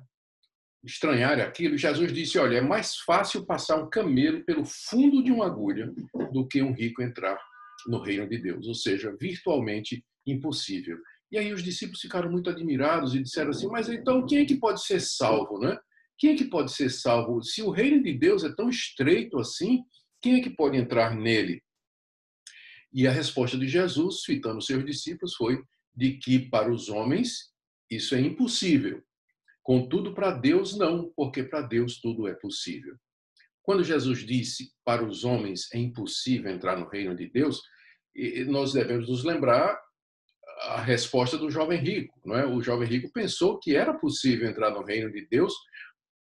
estranhar 0.82 1.38
aquilo, 1.42 1.78
Jesus 1.78 2.14
disse: 2.14 2.40
Olha, 2.40 2.60
é 2.60 2.62
mais 2.62 2.96
fácil 3.00 3.46
passar 3.46 3.76
um 3.76 3.90
camelo 3.90 4.42
pelo 4.46 4.64
fundo 4.64 5.22
de 5.22 5.34
uma 5.34 5.48
agulha 5.48 5.92
do 6.32 6.48
que 6.48 6.62
um 6.62 6.72
rico 6.72 7.02
entrar 7.02 7.38
no 7.88 8.02
reino 8.02 8.26
de 8.26 8.38
Deus, 8.38 8.66
ou 8.66 8.74
seja, 8.74 9.14
virtualmente 9.20 10.02
impossível. 10.26 10.98
E 11.30 11.38
aí 11.38 11.52
os 11.52 11.62
discípulos 11.62 12.00
ficaram 12.00 12.32
muito 12.32 12.50
admirados 12.50 13.14
e 13.14 13.22
disseram 13.22 13.50
assim: 13.50 13.68
Mas 13.68 13.90
então 13.90 14.26
quem 14.26 14.44
é 14.44 14.46
que 14.46 14.56
pode 14.56 14.82
ser 14.82 15.02
salvo, 15.02 15.60
né? 15.60 15.78
Quem 16.18 16.36
é 16.36 16.36
que 16.38 16.46
pode 16.46 16.72
ser 16.72 16.90
salvo? 16.90 17.44
Se 17.44 17.62
o 17.62 17.70
reino 17.70 18.02
de 18.02 18.18
Deus 18.18 18.46
é 18.46 18.56
tão 18.56 18.70
estreito 18.70 19.38
assim, 19.40 19.84
quem 20.22 20.36
é 20.36 20.42
que 20.42 20.52
pode 20.52 20.78
entrar 20.78 21.14
nele? 21.14 21.62
E 22.94 23.08
a 23.08 23.12
resposta 23.12 23.58
de 23.58 23.68
Jesus, 23.68 24.24
citando 24.24 24.62
seus 24.62 24.86
discípulos, 24.86 25.36
foi 25.36 25.62
de 25.96 26.18
que 26.18 26.40
para 26.50 26.72
os 26.72 26.90
homens 26.90 27.52
isso 27.90 28.16
é 28.16 28.22
impossível, 28.22 29.04
Contudo, 29.64 30.14
para 30.14 30.32
Deus, 30.32 30.78
não, 30.78 31.10
porque 31.16 31.42
para 31.42 31.62
Deus 31.62 32.02
tudo 32.02 32.28
é 32.28 32.34
possível. 32.34 32.98
Quando 33.62 33.82
Jesus 33.82 34.20
disse 34.26 34.74
para 34.84 35.06
os 35.06 35.24
homens 35.24 35.74
é 35.74 35.80
impossível 35.80 36.52
entrar 36.52 36.78
no 36.78 36.90
reino 36.90 37.16
de 37.16 37.28
Deus, 37.30 37.62
nós 38.48 38.74
devemos 38.74 39.08
nos 39.08 39.24
lembrar 39.24 39.82
a 40.64 40.82
resposta 40.82 41.38
do 41.38 41.50
jovem 41.50 41.80
rico. 41.80 42.20
Não 42.26 42.36
é? 42.36 42.46
O 42.46 42.62
jovem 42.62 42.88
rico 42.88 43.10
pensou 43.14 43.58
que 43.58 43.74
era 43.74 43.94
possível 43.94 44.50
entrar 44.50 44.70
no 44.70 44.84
reino 44.84 45.10
de 45.10 45.26
Deus 45.28 45.54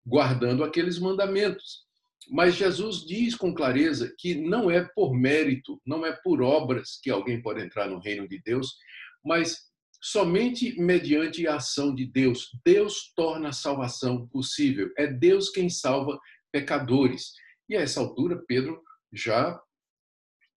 guardando 0.05 0.63
aqueles 0.63 0.97
mandamentos. 0.97 1.84
Mas 2.29 2.55
Jesus 2.55 3.05
diz 3.05 3.35
com 3.35 3.53
clareza 3.53 4.13
que 4.17 4.35
não 4.35 4.69
é 4.69 4.83
por 4.95 5.13
mérito, 5.13 5.79
não 5.85 6.05
é 6.05 6.11
por 6.23 6.41
obras 6.41 6.99
que 7.01 7.09
alguém 7.09 7.41
pode 7.41 7.61
entrar 7.61 7.87
no 7.87 7.99
reino 7.99 8.27
de 8.27 8.41
Deus, 8.41 8.75
mas 9.23 9.57
somente 10.01 10.79
mediante 10.79 11.47
a 11.47 11.55
ação 11.55 11.93
de 11.93 12.05
Deus. 12.05 12.49
Deus 12.63 13.11
torna 13.15 13.49
a 13.49 13.53
salvação 13.53 14.27
possível. 14.27 14.91
É 14.97 15.07
Deus 15.07 15.49
quem 15.49 15.69
salva 15.69 16.19
pecadores. 16.51 17.31
E 17.67 17.75
a 17.75 17.81
essa 17.81 17.99
altura, 17.99 18.43
Pedro 18.47 18.81
já 19.11 19.59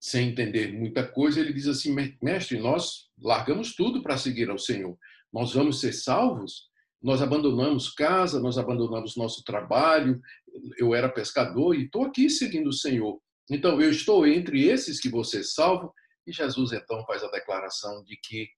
sem 0.00 0.28
entender 0.28 0.72
muita 0.72 1.06
coisa, 1.06 1.40
ele 1.40 1.52
diz 1.52 1.66
assim: 1.66 1.94
Mestre, 2.22 2.58
nós 2.58 3.08
largamos 3.18 3.74
tudo 3.74 4.02
para 4.02 4.16
seguir 4.16 4.48
ao 4.48 4.58
Senhor. 4.58 4.96
Nós 5.32 5.54
vamos 5.54 5.80
ser 5.80 5.92
salvos? 5.92 6.67
Nós 7.02 7.22
abandonamos 7.22 7.90
casa, 7.90 8.40
nós 8.40 8.58
abandonamos 8.58 9.16
nosso 9.16 9.42
trabalho. 9.44 10.20
Eu 10.76 10.94
era 10.94 11.08
pescador 11.08 11.74
e 11.74 11.84
estou 11.84 12.04
aqui 12.04 12.28
seguindo 12.28 12.68
o 12.68 12.72
Senhor. 12.72 13.20
Então, 13.50 13.80
eu 13.80 13.90
estou 13.90 14.26
entre 14.26 14.64
esses 14.68 15.00
que 15.00 15.08
você 15.08 15.42
salva. 15.42 15.90
E 16.26 16.32
Jesus 16.32 16.72
então 16.72 17.04
faz 17.06 17.22
a 17.22 17.30
declaração 17.30 18.04
de 18.04 18.18
que 18.22 18.48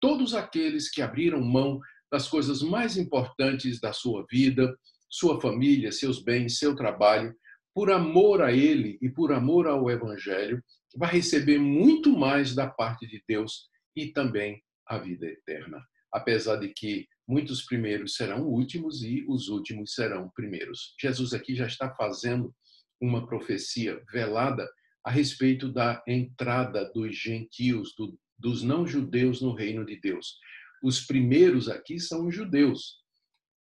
todos 0.00 0.34
aqueles 0.34 0.90
que 0.90 1.02
abriram 1.02 1.40
mão 1.40 1.80
das 2.10 2.28
coisas 2.28 2.62
mais 2.62 2.96
importantes 2.96 3.80
da 3.80 3.92
sua 3.92 4.24
vida, 4.30 4.76
sua 5.08 5.40
família, 5.40 5.90
seus 5.90 6.22
bens, 6.22 6.58
seu 6.58 6.76
trabalho, 6.76 7.34
por 7.74 7.90
amor 7.90 8.42
a 8.42 8.52
Ele 8.52 8.98
e 9.02 9.08
por 9.08 9.32
amor 9.32 9.66
ao 9.66 9.90
Evangelho, 9.90 10.62
vai 10.96 11.12
receber 11.12 11.58
muito 11.58 12.16
mais 12.16 12.54
da 12.54 12.66
parte 12.66 13.06
de 13.06 13.22
Deus 13.28 13.68
e 13.94 14.12
também 14.12 14.62
a 14.86 14.98
vida 14.98 15.26
eterna. 15.26 15.82
Apesar 16.12 16.56
de 16.56 16.68
que 16.68 17.06
muitos 17.26 17.62
primeiros 17.62 18.14
serão 18.14 18.46
últimos 18.46 19.02
e 19.02 19.24
os 19.28 19.48
últimos 19.48 19.94
serão 19.94 20.30
primeiros. 20.34 20.94
Jesus 21.00 21.32
aqui 21.32 21.54
já 21.54 21.66
está 21.66 21.92
fazendo 21.94 22.54
uma 23.00 23.26
profecia 23.26 24.02
velada 24.12 24.68
a 25.04 25.10
respeito 25.10 25.72
da 25.72 26.02
entrada 26.06 26.90
dos 26.92 27.16
gentios, 27.16 27.94
do, 27.96 28.18
dos 28.38 28.62
não-judeus 28.62 29.40
no 29.40 29.52
reino 29.52 29.84
de 29.84 30.00
Deus. 30.00 30.38
Os 30.82 31.00
primeiros 31.00 31.68
aqui 31.68 31.98
são 31.98 32.26
os 32.26 32.34
judeus, 32.34 32.96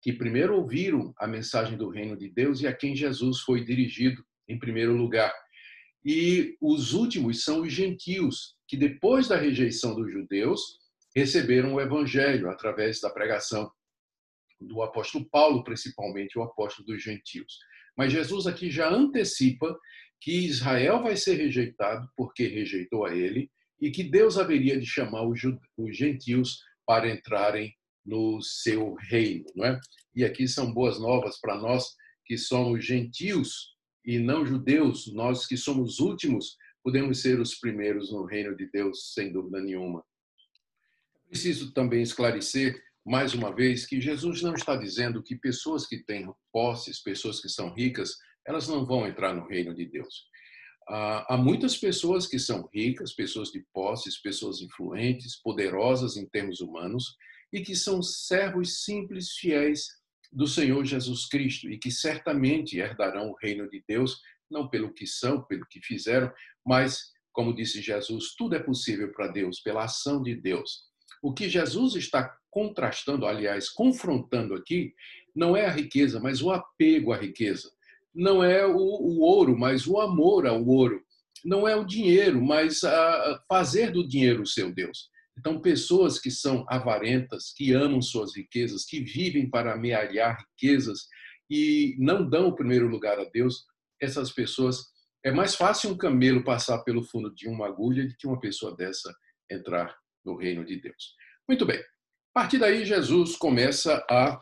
que 0.02 0.14
primeiro 0.14 0.56
ouviram 0.56 1.14
a 1.20 1.28
mensagem 1.28 1.78
do 1.78 1.90
reino 1.90 2.18
de 2.18 2.30
Deus 2.30 2.62
e 2.62 2.68
a 2.68 2.76
quem 2.76 2.96
Jesus 2.96 3.42
foi 3.42 3.64
dirigido 3.64 4.24
em 4.48 4.58
primeiro 4.58 4.96
lugar. 4.96 5.34
E 6.04 6.58
os 6.60 6.94
últimos 6.94 7.44
são 7.44 7.62
os 7.62 7.72
gentios, 7.72 8.56
que 8.68 8.76
depois 8.76 9.28
da 9.28 9.38
rejeição 9.38 9.96
dos 9.96 10.12
judeus, 10.12 10.80
receberam 11.16 11.74
o 11.76 11.82
evangelho 11.82 12.50
através 12.50 13.00
da 13.00 13.10
pregação 13.10 13.72
do 14.60 14.82
apóstolo 14.82 15.28
Paulo, 15.30 15.64
principalmente 15.64 16.38
o 16.38 16.44
apóstolo 16.44 16.86
dos 16.86 17.02
gentios. 17.02 17.58
Mas 17.98 18.14
Jesus 18.14 18.48
aqui 18.48 18.70
já 18.70 18.90
antecipa 18.90 19.78
que 20.20 20.46
Israel 20.46 21.02
vai 21.02 21.16
ser 21.16 21.36
rejeitado 21.36 22.08
porque 22.16 22.48
rejeitou 22.48 23.06
a 23.06 23.16
ele 23.16 23.50
e 23.80 23.90
que 23.90 24.04
Deus 24.04 24.38
haveria 24.38 24.80
de 24.80 24.86
chamar 24.86 25.28
os 25.28 25.98
gentios 25.98 26.60
para 26.86 27.10
entrarem 27.10 27.76
no 28.06 28.42
seu 28.42 28.94
reino, 28.94 29.46
não 29.56 29.66
é? 29.66 29.80
E 30.16 30.24
aqui 30.24 30.48
são 30.48 30.74
boas 30.74 31.00
novas 31.00 31.40
para 31.40 31.58
nós 31.58 31.96
que 32.26 32.38
somos 32.38 32.86
gentios 32.86 33.76
e 34.06 34.20
não 34.20 34.46
judeus, 34.46 35.12
nós 35.14 35.46
que 35.46 35.58
somos 35.58 36.00
últimos, 36.00 36.58
podemos 36.84 37.22
ser 37.22 37.40
os 37.40 37.56
primeiros 37.56 38.12
no 38.12 38.26
reino 38.26 38.56
de 38.56 38.70
Deus, 38.72 39.14
sem 39.14 39.32
dúvida 39.32 39.62
nenhuma. 39.62 40.04
Preciso 41.32 41.72
também 41.72 42.02
esclarecer 42.02 42.84
mais 43.06 43.34
uma 43.34 43.56
vez 43.56 43.86
que 43.86 44.02
Jesus 44.02 44.42
não 44.42 44.54
está 44.54 44.76
dizendo 44.76 45.24
que 45.24 45.34
pessoas 45.34 45.88
que 45.88 46.04
têm 46.04 46.30
posses, 46.52 47.02
pessoas 47.02 47.40
que 47.40 47.48
são 47.48 47.74
ricas, 47.74 48.18
elas 48.46 48.68
não 48.68 48.86
vão 48.86 49.08
entrar 49.08 49.34
no 49.34 49.48
reino 49.48 49.74
de 49.74 49.86
Deus. 49.86 50.26
Há 50.90 51.38
muitas 51.38 51.78
pessoas 51.78 52.28
que 52.28 52.38
são 52.38 52.68
ricas, 52.74 53.14
pessoas 53.14 53.50
de 53.50 53.66
posses, 53.74 54.22
pessoas 54.22 54.60
influentes, 54.60 55.42
poderosas 55.42 56.18
em 56.18 56.28
termos 56.28 56.60
humanos, 56.60 57.16
e 57.54 57.62
que 57.62 57.78
são 57.78 58.04
servos 58.04 58.84
simples, 58.84 59.32
fiéis 59.32 59.88
do 60.34 60.46
Senhor 60.46 60.84
Jesus 60.84 61.28
Cristo 61.28 61.70
e 61.70 61.78
que 61.78 61.92
certamente 61.92 62.78
herdarão 62.78 63.30
o 63.30 63.38
reino 63.42 63.70
de 63.70 63.82
Deus, 63.88 64.20
não 64.50 64.68
pelo 64.68 64.94
que 64.94 65.08
são, 65.08 65.42
pelo 65.44 65.66
que 65.66 65.80
fizeram, 65.82 66.30
mas, 66.66 67.14
como 67.32 67.56
disse 67.56 67.82
Jesus, 67.82 68.36
tudo 68.38 68.54
é 68.54 68.60
possível 68.60 69.14
para 69.14 69.30
Deus, 69.30 69.62
pela 69.62 69.86
ação 69.86 70.22
de 70.22 70.36
Deus. 70.36 70.91
O 71.22 71.34
que 71.34 71.50
Jesus 71.50 71.96
está 71.96 72.36
contrastando, 72.50 73.26
aliás, 73.26 73.70
confrontando 73.70 74.54
aqui, 74.54 74.94
não 75.36 75.56
é 75.56 75.66
a 75.66 75.72
riqueza, 75.72 76.20
mas 76.20 76.42
o 76.42 76.52
apego 76.52 77.14
à 77.14 77.18
riqueza. 77.18 77.72
Não 78.14 78.44
é 78.44 78.66
o, 78.66 78.76
o 78.76 79.22
ouro, 79.22 79.58
mas 79.58 79.88
o 79.88 80.00
amor 80.00 80.46
ao 80.46 80.66
ouro. 80.66 81.02
Não 81.46 81.68
é 81.68 81.76
o 81.76 81.86
dinheiro, 81.86 82.44
mas 82.44 82.84
a 82.84 83.42
fazer 83.48 83.92
do 83.92 84.08
dinheiro 84.08 84.44
o 84.44 84.48
seu 84.48 84.72
Deus. 84.74 85.10
Então, 85.38 85.62
pessoas 85.62 86.20
que 86.20 86.30
são 86.30 86.66
avarentas, 86.68 87.54
que 87.56 87.72
amam 87.74 88.02
suas 88.02 88.36
riquezas, 88.36 88.86
que 88.86 89.00
vivem 89.00 89.50
para 89.50 89.74
amealhar 89.74 90.46
riquezas 90.52 91.08
e 91.50 91.96
não 91.98 92.30
dão 92.30 92.50
o 92.50 92.56
primeiro 92.56 92.88
lugar 92.88 93.20
a 93.20 93.26
Deus, 93.26 93.66
essas 94.00 94.32
pessoas, 94.32 94.88
é 95.24 95.32
mais 95.32 95.56
fácil 95.56 95.92
um 95.92 95.98
camelo 95.98 96.44
passar 96.44 96.80
pelo 96.80 97.04
fundo 97.04 97.34
de 97.34 97.48
uma 97.48 97.68
agulha 97.68 98.08
do 98.08 98.16
que 98.18 98.28
uma 98.28 98.40
pessoa 98.40 98.76
dessa 98.76 99.14
entrar 99.50 99.96
no 100.26 100.36
reino 100.36 100.66
de 100.66 100.80
Deus. 100.80 101.16
Muito 101.48 101.66
bem. 101.66 101.80
A 101.80 102.34
partir 102.34 102.58
daí, 102.58 102.86
Jesus 102.86 103.36
começa 103.36 104.06
a 104.10 104.42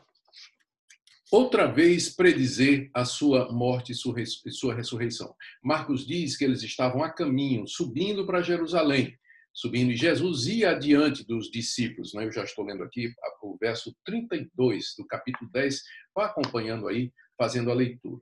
outra 1.32 1.68
vez 1.68 2.10
predizer 2.10 2.90
a 2.94 3.06
sua 3.06 3.52
morte 3.52 3.92
e 3.92 4.52
sua 4.52 4.74
ressurreição. 4.76 5.36
Marcos 5.64 6.06
diz 6.06 6.38
que 6.38 6.44
eles 6.44 6.64
estavam 6.64 7.04
a 7.04 7.10
caminho, 7.10 7.68
subindo 7.68 8.26
para 8.26 8.42
Jerusalém 8.42 9.18
subindo, 9.54 9.92
e 9.92 9.98
Jesus 9.98 10.48
ia 10.48 10.72
adiante 10.72 11.26
dos 11.26 11.52
discípulos. 11.52 12.14
Né? 12.14 12.26
Eu 12.26 12.32
já 12.32 12.44
estou 12.44 12.66
lendo 12.66 12.84
aqui 12.84 13.12
o 13.42 13.58
verso 13.60 13.96
32 14.06 14.96
do 14.98 15.06
capítulo 15.06 15.50
10, 15.52 15.82
vá 16.16 16.26
acompanhando 16.28 16.88
aí, 16.88 17.12
fazendo 17.38 17.70
a 17.70 17.74
leitura. 17.74 18.22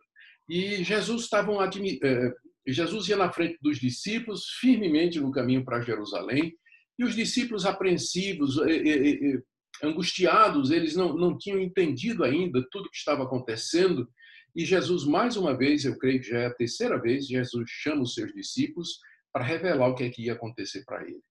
E 0.49 0.83
Jesus 0.83 1.23
estavam 1.23 1.61
eh, 1.61 2.33
Jesus 2.67 3.07
ia 3.07 3.17
na 3.17 3.31
frente 3.31 3.57
dos 3.61 3.79
discípulos, 3.79 4.45
firmemente 4.59 5.19
no 5.19 5.31
caminho 5.31 5.63
para 5.63 5.81
Jerusalém, 5.81 6.55
e 6.97 7.03
os 7.03 7.15
discípulos 7.15 7.65
apreensivos, 7.65 8.57
eh, 8.59 8.89
eh, 8.89 9.41
angustiados, 9.83 10.71
eles 10.71 10.95
não, 10.95 11.15
não 11.15 11.37
tinham 11.37 11.59
entendido 11.59 12.23
ainda 12.23 12.65
tudo 12.71 12.87
o 12.87 12.89
que 12.89 12.97
estava 12.97 13.23
acontecendo. 13.23 14.09
E 14.55 14.65
Jesus, 14.65 15.05
mais 15.05 15.37
uma 15.37 15.55
vez, 15.55 15.85
eu 15.85 15.97
creio 15.97 16.19
que 16.19 16.29
já 16.29 16.39
é 16.39 16.45
a 16.47 16.53
terceira 16.53 16.99
vez, 16.99 17.27
Jesus 17.27 17.69
chama 17.69 18.01
os 18.01 18.13
seus 18.13 18.33
discípulos 18.33 18.99
para 19.31 19.45
revelar 19.45 19.89
o 19.89 19.95
que, 19.95 20.03
é 20.03 20.09
que 20.09 20.23
ia 20.23 20.33
acontecer 20.33 20.83
para 20.85 21.03
ele, 21.03 21.21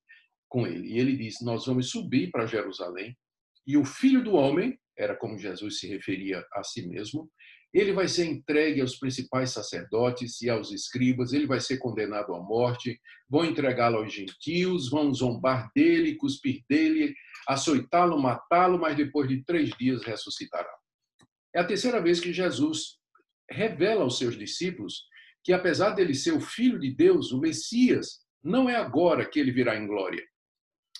com 0.48 0.66
ele. 0.66 0.92
E 0.92 0.98
ele 0.98 1.16
diz: 1.16 1.40
Nós 1.42 1.66
vamos 1.66 1.90
subir 1.90 2.30
para 2.30 2.46
Jerusalém, 2.46 3.16
e 3.66 3.76
o 3.76 3.84
filho 3.84 4.22
do 4.22 4.34
homem, 4.34 4.78
era 4.96 5.16
como 5.16 5.36
Jesus 5.36 5.80
se 5.80 5.88
referia 5.88 6.44
a 6.54 6.62
si 6.62 6.86
mesmo, 6.86 7.28
ele 7.78 7.92
vai 7.92 8.08
ser 8.08 8.24
entregue 8.24 8.80
aos 8.80 8.96
principais 8.96 9.50
sacerdotes 9.50 10.40
e 10.40 10.48
aos 10.48 10.72
escribas, 10.72 11.34
ele 11.34 11.46
vai 11.46 11.60
ser 11.60 11.76
condenado 11.76 12.34
à 12.34 12.40
morte, 12.40 12.98
vão 13.28 13.44
entregá-lo 13.44 13.98
aos 13.98 14.14
gentios, 14.14 14.88
vão 14.88 15.12
zombar 15.12 15.70
dele, 15.74 16.14
cuspir 16.14 16.62
dele, 16.70 17.14
açoitá-lo, 17.46 18.18
matá-lo, 18.18 18.78
mas 18.78 18.96
depois 18.96 19.28
de 19.28 19.44
três 19.44 19.68
dias 19.76 20.02
ressuscitará. 20.02 20.72
É 21.54 21.60
a 21.60 21.66
terceira 21.66 22.00
vez 22.00 22.18
que 22.18 22.32
Jesus 22.32 22.96
revela 23.50 24.04
aos 24.04 24.16
seus 24.16 24.38
discípulos 24.38 25.04
que 25.44 25.52
apesar 25.52 25.90
dele 25.90 26.14
ser 26.14 26.32
o 26.32 26.40
filho 26.40 26.80
de 26.80 26.94
Deus, 26.94 27.30
o 27.30 27.38
Messias, 27.38 28.20
não 28.42 28.70
é 28.70 28.74
agora 28.74 29.28
que 29.28 29.38
ele 29.38 29.52
virá 29.52 29.76
em 29.76 29.86
glória. 29.86 30.24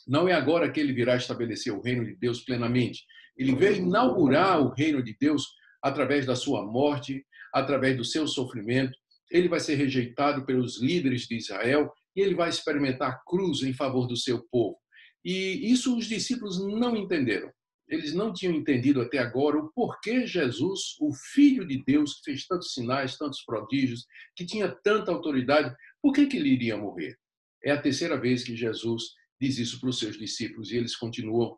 Não 0.06 0.28
é 0.28 0.34
agora 0.34 0.70
que 0.70 0.78
ele 0.78 0.92
virá 0.92 1.16
estabelecer 1.16 1.72
o 1.72 1.80
reino 1.80 2.04
de 2.04 2.14
Deus 2.14 2.44
plenamente. 2.44 3.02
Ele 3.34 3.56
veio 3.56 3.76
inaugurar 3.76 4.60
o 4.60 4.74
reino 4.74 5.02
de 5.02 5.16
Deus 5.18 5.46
através 5.88 6.26
da 6.26 6.36
sua 6.36 6.64
morte, 6.64 7.24
através 7.52 7.96
do 7.96 8.04
seu 8.04 8.26
sofrimento. 8.26 8.96
Ele 9.30 9.48
vai 9.48 9.60
ser 9.60 9.74
rejeitado 9.74 10.44
pelos 10.44 10.80
líderes 10.80 11.22
de 11.22 11.36
Israel 11.36 11.90
e 12.14 12.20
ele 12.20 12.34
vai 12.34 12.48
experimentar 12.48 13.10
a 13.10 13.18
cruz 13.26 13.62
em 13.62 13.72
favor 13.72 14.06
do 14.06 14.16
seu 14.16 14.44
povo. 14.50 14.76
E 15.24 15.72
isso 15.72 15.96
os 15.96 16.06
discípulos 16.06 16.58
não 16.58 16.96
entenderam 16.96 17.50
eles 17.88 18.12
não 18.14 18.32
tinham 18.32 18.54
entendido 18.54 19.00
até 19.00 19.18
agora 19.18 19.58
o 19.58 19.70
porquê 19.72 20.26
Jesus, 20.26 20.96
o 21.00 21.12
Filho 21.32 21.66
de 21.66 21.82
Deus, 21.84 22.14
que 22.14 22.32
fez 22.32 22.46
tantos 22.46 22.72
sinais, 22.72 23.16
tantos 23.16 23.42
prodígios, 23.44 24.06
que 24.34 24.44
tinha 24.44 24.68
tanta 24.68 25.12
autoridade, 25.12 25.74
por 26.02 26.12
que, 26.12 26.26
que 26.26 26.36
ele 26.36 26.48
iria 26.48 26.76
morrer? 26.76 27.16
É 27.62 27.70
a 27.70 27.80
terceira 27.80 28.18
vez 28.18 28.42
que 28.42 28.56
Jesus 28.56 29.04
diz 29.40 29.58
isso 29.58 29.80
para 29.80 29.90
os 29.90 29.98
seus 29.98 30.18
discípulos 30.18 30.70
e 30.70 30.76
eles 30.76 30.96
continuam 30.96 31.56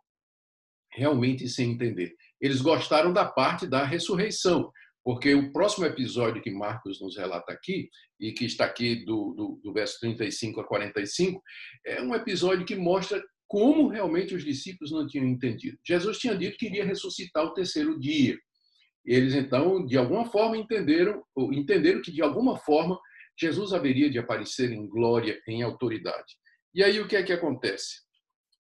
realmente 0.93 1.49
sem 1.49 1.73
entender. 1.73 2.15
Eles 2.41 2.61
gostaram 2.61 3.13
da 3.13 3.25
parte 3.25 3.67
da 3.67 3.85
ressurreição, 3.85 4.71
porque 5.05 5.35
o 5.35 5.53
próximo 5.53 5.87
episódio 5.87 6.43
que 6.43 6.51
Marcos 6.51 7.01
nos 7.01 7.17
relata 7.17 7.53
aqui, 7.53 7.89
e 8.21 8.33
que 8.33 8.45
está 8.45 8.65
aqui 8.65 9.05
do, 9.05 9.35
do, 9.35 9.61
do 9.63 9.73
verso 9.73 9.99
35 10.01 10.61
a 10.61 10.67
45, 10.67 11.43
é 11.87 12.03
um 12.03 12.15
episódio 12.15 12.67
que 12.67 12.77
mostra 12.77 13.23
como 13.47 13.89
realmente 13.89 14.35
os 14.35 14.45
discípulos 14.45 14.93
não 14.93 15.07
tinham 15.07 15.27
entendido. 15.27 15.79
Jesus 15.87 16.19
tinha 16.19 16.37
dito 16.37 16.59
que 16.59 16.67
iria 16.67 16.85
ressuscitar 16.85 17.45
o 17.45 17.55
terceiro 17.55 17.99
dia. 17.99 18.39
Eles 19.05 19.35
então, 19.35 19.87
de 19.87 19.97
alguma 19.97 20.27
forma, 20.27 20.57
entenderam, 20.57 21.23
entenderam 21.53 22.03
que 22.03 22.13
de 22.13 22.21
alguma 22.21 22.59
forma 22.59 23.01
Jesus 23.41 23.73
haveria 23.73 24.11
de 24.11 24.19
aparecer 24.19 24.71
em 24.71 24.87
glória, 24.87 25.41
em 25.49 25.63
autoridade. 25.63 26.37
E 26.75 26.85
aí 26.85 27.01
o 27.01 27.09
que 27.09 27.17
é 27.17 27.23
que 27.23 27.33
acontece? 27.33 28.03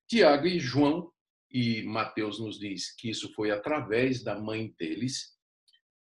Tiago 0.08 0.46
e 0.46 0.58
João, 0.58 1.10
e 1.50 1.82
Mateus 1.82 2.40
nos 2.40 2.58
diz 2.58 2.94
que 2.96 3.10
isso 3.10 3.32
foi 3.34 3.50
através 3.50 4.22
da 4.22 4.38
mãe 4.38 4.74
deles. 4.78 5.34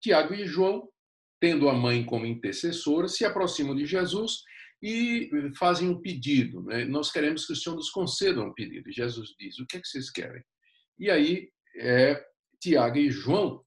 Tiago 0.00 0.34
e 0.34 0.46
João, 0.46 0.88
tendo 1.40 1.68
a 1.68 1.74
mãe 1.74 2.04
como 2.04 2.26
intercessora, 2.26 3.08
se 3.08 3.24
aproximam 3.24 3.74
de 3.74 3.84
Jesus 3.84 4.42
e 4.82 5.30
fazem 5.58 5.88
um 5.88 6.00
pedido. 6.00 6.62
Né? 6.62 6.84
Nós 6.84 7.10
queremos 7.10 7.46
que 7.46 7.52
o 7.52 7.56
Senhor 7.56 7.76
nos 7.76 7.90
conceda 7.90 8.42
um 8.42 8.52
pedido. 8.52 8.88
E 8.88 8.92
Jesus 8.92 9.34
diz: 9.38 9.58
O 9.58 9.66
que 9.66 9.76
é 9.76 9.80
que 9.80 9.88
vocês 9.88 10.10
querem? 10.10 10.42
E 10.98 11.10
aí, 11.10 11.48
é, 11.76 12.22
Tiago 12.60 12.96
e 12.96 13.10
João, 13.10 13.64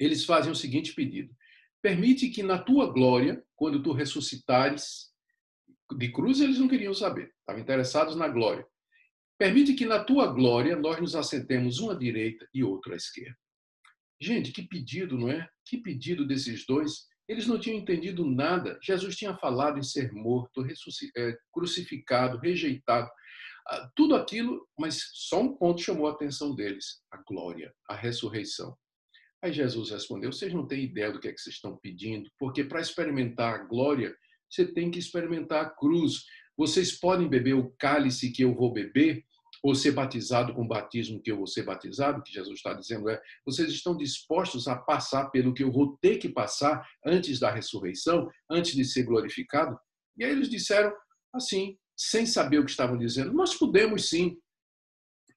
eles 0.00 0.24
fazem 0.24 0.50
o 0.50 0.56
seguinte 0.56 0.94
pedido: 0.94 1.34
Permite 1.80 2.28
que 2.30 2.42
na 2.42 2.58
tua 2.58 2.92
glória, 2.92 3.42
quando 3.54 3.82
tu 3.82 3.92
ressuscitares, 3.92 5.12
de 5.96 6.10
cruz 6.10 6.40
eles 6.40 6.58
não 6.58 6.68
queriam 6.68 6.94
saber, 6.94 7.32
estavam 7.40 7.60
interessados 7.60 8.16
na 8.16 8.28
glória. 8.28 8.66
Permite 9.42 9.74
que 9.74 9.84
na 9.84 10.04
tua 10.04 10.28
glória 10.28 10.76
nós 10.76 11.00
nos 11.00 11.16
assentemos 11.16 11.80
uma 11.80 11.94
à 11.94 11.98
direita 11.98 12.48
e 12.54 12.62
outra 12.62 12.92
à 12.92 12.96
esquerda. 12.96 13.36
Gente, 14.20 14.52
que 14.52 14.62
pedido, 14.62 15.18
não 15.18 15.28
é? 15.28 15.48
Que 15.66 15.78
pedido 15.78 16.24
desses 16.24 16.64
dois 16.64 17.08
eles 17.26 17.48
não 17.48 17.58
tinham 17.58 17.78
entendido 17.78 18.24
nada. 18.24 18.78
Jesus 18.80 19.16
tinha 19.16 19.36
falado 19.36 19.80
em 19.80 19.82
ser 19.82 20.12
morto, 20.12 20.64
é, 21.16 21.36
crucificado, 21.52 22.38
rejeitado. 22.38 23.10
ah, 23.66 23.90
tudo 23.96 24.14
aquilo, 24.14 24.64
mas 24.78 25.10
só 25.12 25.42
um 25.42 25.56
ponto 25.56 25.82
chamou 25.82 26.06
a 26.06 26.12
atenção 26.12 26.54
deles: 26.54 27.02
a 27.10 27.16
glória, 27.26 27.74
a 27.90 27.96
ressurreição. 27.96 28.78
Aí 29.42 29.52
Jesus 29.52 29.90
respondeu: 29.90 30.32
Vocês 30.32 30.54
não 30.54 30.68
têm 30.68 30.84
ideia 30.84 31.10
do 31.10 31.18
que 31.18 31.26
é 31.26 31.32
que 31.32 31.40
vocês 31.40 31.56
estão 31.56 31.76
pedindo, 31.78 32.30
porque 32.38 32.62
para 32.62 32.80
experimentar 32.80 33.54
a 33.56 33.64
glória, 33.64 34.16
você 34.48 34.72
tem 34.72 34.88
que 34.88 35.00
experimentar 35.00 35.64
a 35.64 35.70
cruz. 35.70 36.22
Vocês 36.56 36.92
podem 36.92 37.28
beber 37.28 37.54
o 37.54 37.74
cálice 37.76 38.30
que 38.30 38.44
eu 38.44 38.54
vou 38.54 38.72
beber, 38.72 39.24
ou 39.62 39.74
ser 39.74 39.92
batizado 39.92 40.52
com 40.52 40.62
o 40.62 40.68
batismo 40.68 41.22
que 41.22 41.30
eu 41.30 41.36
vou 41.36 41.46
ser 41.46 41.62
batizado, 41.62 42.22
que 42.22 42.32
Jesus 42.32 42.56
está 42.56 42.74
dizendo 42.74 43.08
é: 43.08 43.20
vocês 43.46 43.70
estão 43.70 43.96
dispostos 43.96 44.66
a 44.66 44.76
passar 44.76 45.30
pelo 45.30 45.54
que 45.54 45.62
eu 45.62 45.70
vou 45.70 45.96
ter 45.98 46.18
que 46.18 46.28
passar 46.28 46.86
antes 47.06 47.38
da 47.38 47.50
ressurreição, 47.50 48.28
antes 48.50 48.74
de 48.74 48.84
ser 48.84 49.04
glorificado? 49.04 49.78
E 50.16 50.24
aí 50.24 50.32
eles 50.32 50.50
disseram 50.50 50.92
assim, 51.32 51.78
sem 51.96 52.26
saber 52.26 52.58
o 52.58 52.64
que 52.64 52.70
estavam 52.70 52.98
dizendo: 52.98 53.32
Nós 53.32 53.54
podemos 53.54 54.08
sim. 54.08 54.36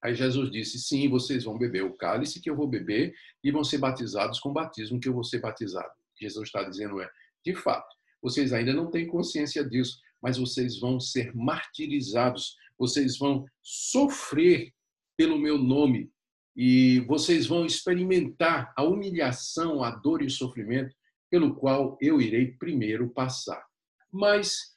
Aí 0.02 0.14
Jesus 0.14 0.50
disse: 0.50 0.78
Sim, 0.78 1.08
vocês 1.08 1.44
vão 1.44 1.56
beber 1.56 1.84
o 1.84 1.96
cálice 1.96 2.40
que 2.40 2.50
eu 2.50 2.56
vou 2.56 2.68
beber 2.68 3.14
e 3.42 3.50
vão 3.52 3.62
ser 3.62 3.78
batizados 3.78 4.40
com 4.40 4.50
o 4.50 4.54
batismo 4.54 5.00
que 5.00 5.08
eu 5.08 5.14
vou 5.14 5.24
ser 5.24 5.40
batizado. 5.40 5.92
Jesus 6.20 6.48
está 6.48 6.62
dizendo 6.64 7.00
é: 7.00 7.08
de 7.44 7.54
fato, 7.54 7.94
vocês 8.20 8.52
ainda 8.52 8.72
não 8.72 8.90
têm 8.90 9.06
consciência 9.06 9.64
disso, 9.64 9.98
mas 10.22 10.38
vocês 10.38 10.80
vão 10.80 10.98
ser 10.98 11.34
martirizados, 11.34 12.56
vocês 12.78 13.18
vão 13.18 13.44
sofrer 13.62 14.72
pelo 15.16 15.38
meu 15.38 15.58
nome 15.58 16.10
e 16.56 17.00
vocês 17.00 17.46
vão 17.46 17.66
experimentar 17.66 18.72
a 18.76 18.82
humilhação, 18.82 19.82
a 19.82 19.90
dor 19.90 20.22
e 20.22 20.26
o 20.26 20.30
sofrimento 20.30 20.94
pelo 21.30 21.54
qual 21.54 21.98
eu 22.00 22.20
irei 22.20 22.52
primeiro 22.52 23.10
passar. 23.10 23.62
Mas 24.10 24.74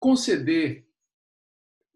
conceder 0.00 0.86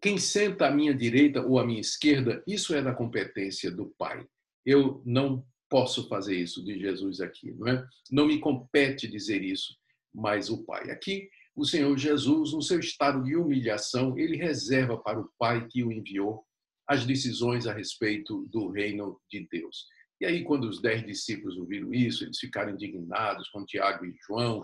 quem 0.01 0.17
senta 0.17 0.67
à 0.67 0.71
minha 0.71 0.93
direita 0.93 1.41
ou 1.41 1.59
à 1.59 1.65
minha 1.65 1.79
esquerda, 1.79 2.43
isso 2.47 2.73
é 2.73 2.81
da 2.81 2.93
competência 2.93 3.71
do 3.71 3.93
Pai. 3.97 4.25
Eu 4.65 5.01
não 5.05 5.45
posso 5.69 6.07
fazer 6.07 6.35
isso 6.35 6.63
de 6.63 6.79
Jesus 6.79 7.21
aqui, 7.21 7.53
não 7.53 7.67
é? 7.67 7.87
Não 8.11 8.27
me 8.27 8.39
compete 8.39 9.07
dizer 9.07 9.43
isso, 9.43 9.75
mas 10.13 10.49
o 10.49 10.63
Pai. 10.65 10.91
Aqui, 10.91 11.29
o 11.55 11.65
Senhor 11.65 11.95
Jesus, 11.97 12.51
no 12.51 12.61
seu 12.61 12.79
estado 12.79 13.23
de 13.23 13.35
humilhação, 13.35 14.17
ele 14.17 14.37
reserva 14.37 14.97
para 14.97 15.19
o 15.19 15.29
Pai 15.37 15.67
que 15.69 15.83
o 15.83 15.91
enviou 15.91 16.43
as 16.87 17.05
decisões 17.05 17.67
a 17.67 17.73
respeito 17.73 18.45
do 18.51 18.69
reino 18.69 19.19
de 19.29 19.47
Deus. 19.49 19.85
E 20.19 20.25
aí, 20.25 20.43
quando 20.43 20.65
os 20.65 20.81
dez 20.81 21.05
discípulos 21.05 21.57
ouviram 21.57 21.93
isso, 21.93 22.23
eles 22.23 22.39
ficaram 22.39 22.73
indignados 22.73 23.49
com 23.49 23.65
Tiago 23.65 24.05
e 24.05 24.15
João, 24.25 24.63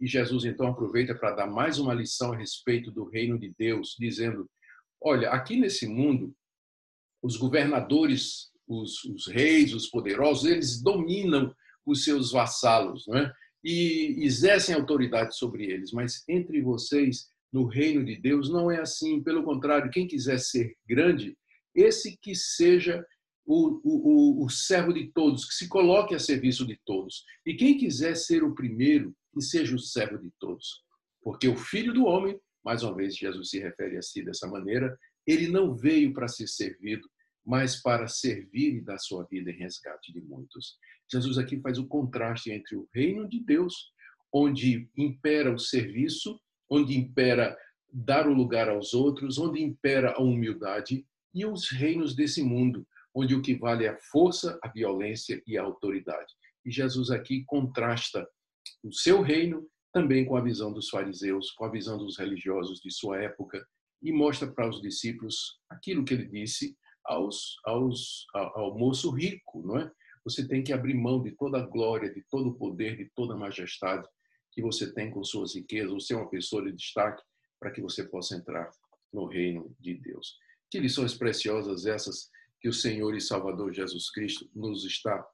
e 0.00 0.06
Jesus 0.06 0.44
então 0.44 0.68
aproveita 0.68 1.14
para 1.14 1.34
dar 1.34 1.46
mais 1.46 1.78
uma 1.78 1.92
lição 1.92 2.32
a 2.32 2.36
respeito 2.36 2.90
do 2.90 3.04
reino 3.04 3.38
de 3.38 3.52
Deus, 3.58 3.94
dizendo: 3.98 4.48
Olha, 5.00 5.30
aqui 5.30 5.56
nesse 5.56 5.86
mundo, 5.86 6.34
os 7.22 7.36
governadores, 7.36 8.50
os, 8.66 9.04
os 9.04 9.26
reis, 9.26 9.74
os 9.74 9.88
poderosos, 9.88 10.50
eles 10.50 10.82
dominam 10.82 11.54
os 11.84 12.04
seus 12.04 12.32
vassalos, 12.32 13.06
não 13.06 13.18
é? 13.18 13.32
E 13.62 14.24
exercem 14.24 14.74
autoridade 14.74 15.36
sobre 15.36 15.64
eles, 15.64 15.92
mas 15.92 16.24
entre 16.28 16.62
vocês, 16.62 17.28
no 17.52 17.66
reino 17.66 18.04
de 18.04 18.16
Deus, 18.16 18.48
não 18.50 18.70
é 18.70 18.80
assim. 18.80 19.22
Pelo 19.22 19.42
contrário, 19.42 19.90
quem 19.90 20.06
quiser 20.06 20.38
ser 20.38 20.74
grande, 20.86 21.36
esse 21.74 22.16
que 22.16 22.34
seja 22.34 23.04
o, 23.44 23.80
o, 23.84 24.44
o, 24.44 24.48
servo 24.48 24.92
de 24.92 25.10
todos, 25.12 25.44
que 25.46 25.54
se 25.54 25.68
coloque 25.68 26.14
a 26.14 26.18
serviço 26.18 26.66
de 26.66 26.78
todos. 26.86 27.24
E 27.44 27.54
quem 27.54 27.76
quiser 27.76 28.16
ser 28.16 28.44
o 28.44 28.54
primeiro, 28.54 29.14
que 29.34 29.42
seja 29.42 29.74
o 29.74 29.78
servo 29.78 30.18
de 30.18 30.30
todos. 30.38 30.82
Porque 31.22 31.48
o 31.48 31.56
filho 31.56 31.92
do 31.92 32.04
homem 32.04 32.38
mais 32.64 32.82
uma 32.82 32.94
vez, 32.94 33.16
Jesus 33.16 33.50
se 33.50 33.58
refere 33.58 33.96
a 33.96 34.02
si 34.02 34.22
dessa 34.22 34.46
maneira. 34.46 34.96
Ele 35.26 35.48
não 35.48 35.74
veio 35.74 36.12
para 36.12 36.28
ser 36.28 36.46
servido, 36.46 37.08
mas 37.44 37.80
para 37.80 38.06
servir 38.06 38.76
e 38.76 38.80
dar 38.80 38.98
sua 38.98 39.24
vida 39.24 39.50
em 39.50 39.58
resgate 39.58 40.12
de 40.12 40.20
muitos. 40.20 40.76
Jesus 41.12 41.38
aqui 41.38 41.60
faz 41.60 41.78
o 41.78 41.86
contraste 41.86 42.50
entre 42.50 42.76
o 42.76 42.88
reino 42.94 43.28
de 43.28 43.40
Deus, 43.40 43.92
onde 44.32 44.88
impera 44.96 45.52
o 45.52 45.58
serviço, 45.58 46.40
onde 46.70 46.96
impera 46.96 47.56
dar 47.92 48.28
o 48.28 48.32
lugar 48.32 48.68
aos 48.68 48.94
outros, 48.94 49.38
onde 49.38 49.60
impera 49.60 50.12
a 50.12 50.22
humildade, 50.22 51.04
e 51.34 51.44
os 51.44 51.68
reinos 51.70 52.14
desse 52.14 52.42
mundo, 52.42 52.86
onde 53.14 53.34
o 53.34 53.42
que 53.42 53.54
vale 53.54 53.84
é 53.84 53.88
a 53.88 53.98
força, 54.12 54.58
a 54.62 54.68
violência 54.68 55.42
e 55.46 55.58
a 55.58 55.62
autoridade. 55.62 56.32
E 56.64 56.70
Jesus 56.70 57.10
aqui 57.10 57.44
contrasta 57.44 58.28
o 58.82 58.92
seu 58.92 59.20
reino 59.22 59.66
também 59.92 60.24
com 60.24 60.36
a 60.36 60.40
visão 60.40 60.72
dos 60.72 60.88
fariseus, 60.88 61.50
com 61.52 61.64
a 61.64 61.70
visão 61.70 61.98
dos 61.98 62.16
religiosos 62.18 62.80
de 62.80 62.92
sua 62.92 63.20
época, 63.20 63.64
e 64.02 64.12
mostra 64.12 64.50
para 64.50 64.68
os 64.68 64.80
discípulos 64.80 65.58
aquilo 65.68 66.04
que 66.04 66.14
ele 66.14 66.26
disse 66.26 66.76
aos, 67.04 67.56
aos, 67.64 68.26
ao 68.34 68.78
moço 68.78 69.10
rico, 69.10 69.62
não 69.66 69.78
é? 69.78 69.90
Você 70.24 70.46
tem 70.46 70.62
que 70.62 70.72
abrir 70.72 70.94
mão 70.94 71.22
de 71.22 71.32
toda 71.32 71.58
a 71.58 71.66
glória, 71.66 72.12
de 72.12 72.22
todo 72.30 72.50
o 72.50 72.54
poder, 72.54 72.96
de 72.96 73.10
toda 73.14 73.34
a 73.34 73.38
majestade 73.38 74.06
que 74.52 74.60
você 74.60 74.92
tem 74.92 75.10
com 75.10 75.22
suas 75.22 75.54
riquezas, 75.54 75.92
você 75.92 76.12
é 76.12 76.16
uma 76.16 76.28
pessoa 76.28 76.64
de 76.64 76.72
destaque 76.72 77.22
para 77.58 77.70
que 77.70 77.80
você 77.80 78.04
possa 78.04 78.36
entrar 78.36 78.70
no 79.12 79.26
reino 79.26 79.74
de 79.78 79.94
Deus. 79.94 80.36
Que 80.70 80.80
lições 80.80 81.14
preciosas 81.14 81.86
essas 81.86 82.30
que 82.60 82.68
o 82.68 82.72
Senhor 82.72 83.14
e 83.14 83.20
Salvador 83.20 83.72
Jesus 83.72 84.10
Cristo 84.10 84.48
nos 84.54 84.84
está 84.84 85.26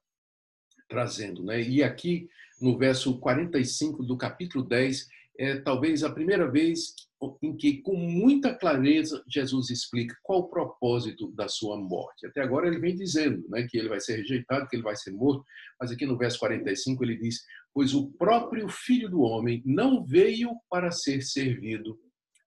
trazendo, 0.88 1.42
né? 1.42 1.60
E 1.60 1.82
aqui 1.82 2.28
no 2.60 2.78
verso 2.78 3.18
45 3.18 4.02
do 4.02 4.16
capítulo 4.16 4.64
10, 4.64 5.08
é 5.38 5.60
talvez 5.60 6.04
a 6.04 6.12
primeira 6.12 6.50
vez 6.50 6.94
em 7.42 7.56
que, 7.56 7.80
com 7.80 7.96
muita 7.96 8.54
clareza, 8.54 9.22
Jesus 9.26 9.70
explica 9.70 10.14
qual 10.22 10.40
o 10.40 10.48
propósito 10.48 11.32
da 11.32 11.48
sua 11.48 11.76
morte. 11.76 12.26
Até 12.26 12.42
agora 12.42 12.68
ele 12.68 12.78
vem 12.78 12.94
dizendo 12.94 13.46
né, 13.48 13.66
que 13.68 13.78
ele 13.78 13.88
vai 13.88 14.00
ser 14.00 14.16
rejeitado, 14.16 14.68
que 14.68 14.76
ele 14.76 14.82
vai 14.82 14.96
ser 14.96 15.12
morto, 15.12 15.44
mas 15.80 15.90
aqui 15.90 16.04
no 16.04 16.18
verso 16.18 16.38
45 16.38 17.02
ele 17.04 17.16
diz: 17.16 17.42
Pois 17.72 17.94
o 17.94 18.10
próprio 18.12 18.68
Filho 18.68 19.08
do 19.08 19.20
Homem 19.20 19.62
não 19.64 20.04
veio 20.04 20.50
para 20.68 20.90
ser 20.90 21.22
servido, 21.22 21.98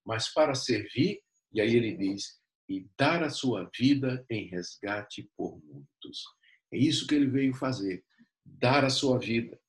mas 0.05 0.31
para 0.33 0.53
servir, 0.53 1.19
e 1.51 1.59
aí 1.59 1.75
ele 1.75 1.97
diz, 1.97 2.39
e 2.69 2.87
dar 2.97 3.23
a 3.23 3.29
sua 3.29 3.69
vida 3.75 4.23
em 4.29 4.47
resgate 4.47 5.27
por 5.35 5.59
muitos. 5.65 6.23
É 6.71 6.77
isso 6.77 7.07
que 7.07 7.15
ele 7.15 7.27
veio 7.27 7.53
fazer, 7.55 8.03
dar 8.45 8.85
a 8.85 8.89
sua 8.91 9.17
vida 9.17 9.59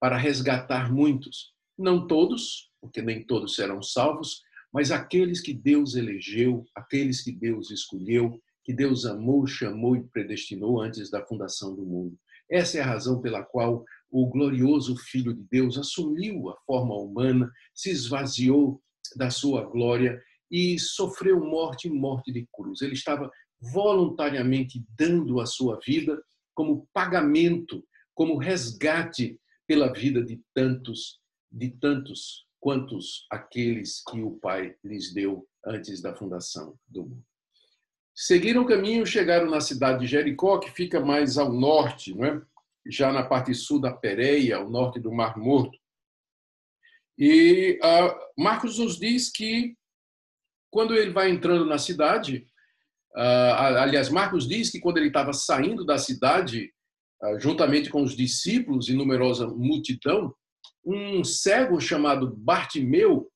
para 0.00 0.16
resgatar 0.16 0.90
muitos. 0.90 1.52
Não 1.76 2.06
todos, 2.06 2.67
porque 2.80 3.02
nem 3.02 3.24
todos 3.24 3.54
serão 3.54 3.82
salvos, 3.82 4.42
mas 4.72 4.90
aqueles 4.90 5.40
que 5.40 5.52
Deus 5.52 5.94
elegeu, 5.94 6.64
aqueles 6.74 7.22
que 7.22 7.32
Deus 7.32 7.70
escolheu, 7.70 8.40
que 8.64 8.72
Deus 8.72 9.06
amou, 9.06 9.46
chamou 9.46 9.96
e 9.96 10.02
predestinou 10.08 10.80
antes 10.80 11.10
da 11.10 11.24
fundação 11.24 11.74
do 11.74 11.84
mundo. 11.84 12.18
Essa 12.50 12.78
é 12.78 12.80
a 12.80 12.86
razão 12.86 13.20
pela 13.20 13.42
qual 13.42 13.84
o 14.10 14.26
glorioso 14.26 14.96
Filho 14.96 15.34
de 15.34 15.42
Deus 15.50 15.78
assumiu 15.78 16.50
a 16.50 16.56
forma 16.66 16.94
humana, 16.94 17.50
se 17.74 17.90
esvaziou 17.90 18.82
da 19.16 19.30
sua 19.30 19.64
glória 19.64 20.22
e 20.50 20.78
sofreu 20.78 21.40
morte 21.40 21.88
e 21.88 21.90
morte 21.90 22.32
de 22.32 22.46
cruz. 22.52 22.80
Ele 22.80 22.94
estava 22.94 23.30
voluntariamente 23.60 24.84
dando 24.96 25.40
a 25.40 25.46
sua 25.46 25.78
vida 25.84 26.22
como 26.54 26.88
pagamento, 26.92 27.84
como 28.14 28.38
resgate 28.38 29.38
pela 29.66 29.92
vida 29.92 30.24
de 30.24 30.40
tantos, 30.54 31.20
de 31.50 31.70
tantos 31.70 32.47
quantos 32.60 33.26
aqueles 33.30 34.02
que 34.08 34.20
o 34.20 34.32
Pai 34.32 34.74
lhes 34.84 35.12
deu 35.12 35.46
antes 35.64 36.00
da 36.02 36.14
fundação 36.14 36.78
do 36.86 37.02
mundo. 37.02 37.24
Seguiram 38.14 38.62
o 38.62 38.66
caminho, 38.66 39.06
chegaram 39.06 39.48
na 39.48 39.60
cidade 39.60 40.00
de 40.00 40.06
Jericó, 40.06 40.58
que 40.58 40.70
fica 40.70 40.98
mais 41.00 41.38
ao 41.38 41.52
norte, 41.52 42.14
não 42.14 42.24
é? 42.24 42.42
já 42.90 43.12
na 43.12 43.22
parte 43.22 43.54
sul 43.54 43.80
da 43.80 43.92
Pereia, 43.92 44.56
ao 44.56 44.70
norte 44.70 44.98
do 44.98 45.12
Mar 45.12 45.36
Morto. 45.36 45.78
E 47.16 47.78
uh, 47.82 48.42
Marcos 48.42 48.78
nos 48.78 48.98
diz 48.98 49.30
que 49.30 49.76
quando 50.70 50.94
ele 50.94 51.10
vai 51.10 51.30
entrando 51.30 51.64
na 51.66 51.78
cidade, 51.78 52.46
uh, 53.16 53.80
aliás, 53.80 54.08
Marcos 54.08 54.48
diz 54.48 54.70
que 54.70 54.80
quando 54.80 54.98
ele 54.98 55.08
estava 55.08 55.32
saindo 55.32 55.84
da 55.84 55.98
cidade, 55.98 56.72
ah, 57.20 57.38
juntamente 57.38 57.90
com 57.90 58.02
os 58.02 58.16
discípulos 58.16 58.88
e 58.88 58.94
numerosa 58.94 59.46
multidão, 59.48 60.32
um 60.84 61.22
cego 61.24 61.80
chamado 61.80 62.34
Bartimeu, 62.36 63.30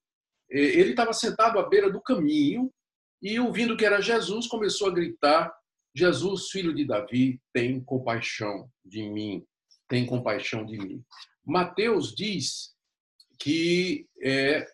eh, 0.51 0.79
ele 0.79 0.90
estava 0.90 1.12
sentado 1.12 1.59
à 1.59 1.68
beira 1.68 1.90
do 1.90 2.01
caminho 2.01 2.73
e, 3.23 3.38
ouvindo 3.38 3.77
que 3.77 3.85
era 3.85 4.01
Jesus, 4.01 4.47
começou 4.47 4.88
a 4.88 4.95
gritar: 4.95 5.53
Jesus, 5.95 6.49
filho 6.51 6.75
de 6.75 6.85
Davi, 6.85 7.40
tem 7.53 7.83
compaixão 7.83 8.68
de 8.85 9.09
mim, 9.09 9.45
tem 9.88 10.07
compaixão 10.07 10.64
de 10.64 10.79
mim. 10.79 11.05
Mateus 11.45 12.14
diz 12.14 12.75
que, 13.38 14.07
é, 14.23 14.66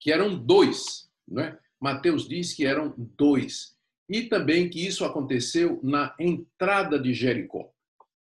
que 0.00 0.10
eram 0.10 0.36
dois, 0.38 1.08
não 1.26 1.42
é? 1.42 1.58
Mateus 1.80 2.26
diz 2.26 2.54
que 2.54 2.64
eram 2.64 2.94
dois 2.96 3.76
e 4.08 4.22
também 4.22 4.68
que 4.70 4.86
isso 4.86 5.04
aconteceu 5.04 5.80
na 5.82 6.14
entrada 6.18 6.98
de 6.98 7.12
Jericó. 7.12 7.73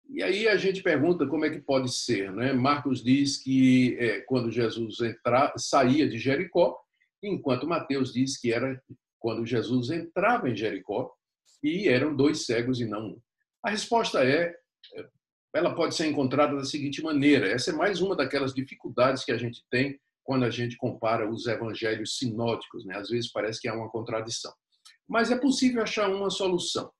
E 0.09 0.23
aí 0.23 0.47
a 0.47 0.55
gente 0.55 0.81
pergunta 0.81 1.27
como 1.27 1.45
é 1.45 1.49
que 1.49 1.59
pode 1.59 1.93
ser, 1.93 2.31
né? 2.31 2.53
Marcos 2.53 3.03
diz 3.03 3.37
que 3.37 3.97
é, 3.99 4.21
quando 4.21 4.51
Jesus 4.51 5.01
entra, 5.01 5.53
saía 5.57 6.07
de 6.07 6.17
Jericó, 6.17 6.77
enquanto 7.21 7.67
Mateus 7.67 8.13
diz 8.13 8.39
que 8.39 8.53
era 8.53 8.81
quando 9.19 9.45
Jesus 9.45 9.89
entrava 9.89 10.49
em 10.49 10.55
Jericó 10.55 11.11
e 11.61 11.87
eram 11.89 12.15
dois 12.15 12.45
cegos 12.45 12.79
e 12.79 12.85
não 12.85 13.07
um. 13.07 13.21
A 13.63 13.69
resposta 13.69 14.23
é, 14.23 14.55
ela 15.53 15.75
pode 15.75 15.95
ser 15.95 16.07
encontrada 16.07 16.55
da 16.55 16.63
seguinte 16.63 17.01
maneira: 17.01 17.47
essa 17.49 17.71
é 17.71 17.73
mais 17.73 18.01
uma 18.01 18.15
daquelas 18.15 18.53
dificuldades 18.53 19.25
que 19.25 19.31
a 19.31 19.37
gente 19.37 19.63
tem 19.69 19.99
quando 20.23 20.45
a 20.45 20.49
gente 20.49 20.77
compara 20.77 21.29
os 21.29 21.47
evangelhos 21.47 22.17
sinóticos, 22.17 22.85
né? 22.85 22.97
Às 22.97 23.09
vezes 23.09 23.31
parece 23.31 23.59
que 23.59 23.67
há 23.67 23.73
uma 23.73 23.89
contradição. 23.89 24.53
Mas 25.07 25.31
é 25.31 25.37
possível 25.37 25.81
achar 25.81 26.09
uma 26.09 26.29
solução. 26.29 26.91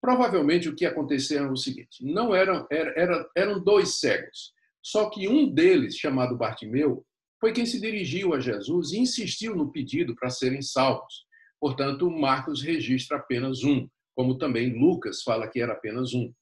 Provavelmente 0.00 0.68
o 0.68 0.74
que 0.74 0.86
aconteceu 0.86 1.44
é 1.44 1.50
o 1.50 1.56
seguinte: 1.56 2.04
não 2.04 2.34
eram, 2.34 2.66
eram, 2.70 3.26
eram 3.36 3.62
dois 3.62 3.98
cegos, 4.00 4.52
só 4.82 5.10
que 5.10 5.28
um 5.28 5.52
deles, 5.52 5.96
chamado 5.96 6.36
Bartimeu, 6.36 7.04
foi 7.40 7.52
quem 7.52 7.64
se 7.64 7.80
dirigiu 7.80 8.34
a 8.34 8.40
Jesus 8.40 8.92
e 8.92 8.98
insistiu 8.98 9.56
no 9.56 9.72
pedido 9.72 10.14
para 10.14 10.30
serem 10.30 10.62
salvos. 10.62 11.24
Portanto, 11.58 12.10
Marcos 12.10 12.62
registra 12.62 13.18
apenas 13.18 13.62
um, 13.62 13.88
como 14.14 14.38
também 14.38 14.78
Lucas 14.78 15.22
fala 15.22 15.48
que 15.48 15.60
era 15.60 15.72
apenas 15.72 16.14
um. 16.14 16.32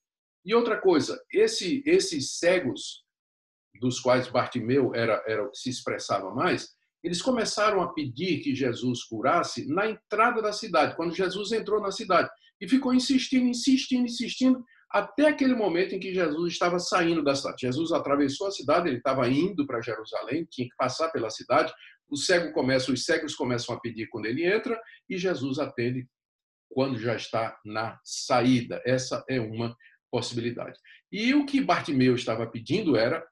E 0.44 0.55
outra 0.55 0.81
coisa, 0.81 1.21
esse, 1.33 1.83
esses 1.85 2.38
cegos, 2.38 3.05
dos 3.81 4.01
quais 4.01 4.29
Bartimeu 4.29 4.94
era, 4.94 5.23
era 5.27 5.44
o 5.44 5.51
que 5.51 5.59
se 5.59 5.71
expressava 5.71 6.35
mais, 6.35 6.75
eles 7.03 7.23
começaram 7.23 7.81
a 7.81 7.92
pedir 7.92 8.40
que 8.40 8.55
Jesus 8.55 9.05
curasse 9.05 9.68
na 9.68 9.88
entrada 9.88 10.42
da 10.42 10.53
cidade, 10.53 10.97
quando 10.97 11.14
Jesus 11.14 11.53
entrou 11.53 11.81
na 11.81 11.92
cidade. 11.92 12.29
E 12.61 12.68
ficou 12.68 12.92
insistindo, 12.92 13.47
insistindo, 13.47 14.05
insistindo, 14.07 14.64
até 14.90 15.29
aquele 15.29 15.55
momento 15.55 15.94
em 15.94 16.01
que 16.01 16.14
Jesus 16.14 16.53
estava 16.53 16.79
saindo 16.79 17.23
da 17.23 17.35
cidade. 17.35 17.57
Jesus 17.61 17.92
atravessou 17.92 18.47
a 18.47 18.51
cidade, 18.51 18.88
ele 18.88 18.99
estava 18.99 19.29
indo 19.29 19.66
para 19.66 19.83
Jerusalém, 19.83 20.47
tinha 20.51 20.68
que 20.68 20.77
passar 20.77 21.11
pela 21.11 21.31
cidade. 21.31 21.73
O 22.09 22.16
cego 22.16 22.53
começa, 22.53 22.90
os 22.90 23.05
cegos 23.05 23.35
começam 23.35 23.75
a 23.75 23.81
pedir 23.81 24.09
quando 24.09 24.27
ele 24.27 24.47
entra 24.47 24.81
e 25.09 25.18
Jesus 25.18 25.59
atende 25.59 26.09
quando 26.71 26.99
já 26.99 27.14
está 27.14 27.59
na 27.64 27.99
saída. 28.03 28.83
Essa 28.87 29.25
é 29.29 29.38
uma 29.40 29.77
possibilidade. 30.11 30.79
E 31.12 31.35
o 31.35 31.44
que 31.44 31.61
Bartimeu 31.61 32.14
estava 32.14 32.47
pedindo 32.47 32.97
era 32.97 33.27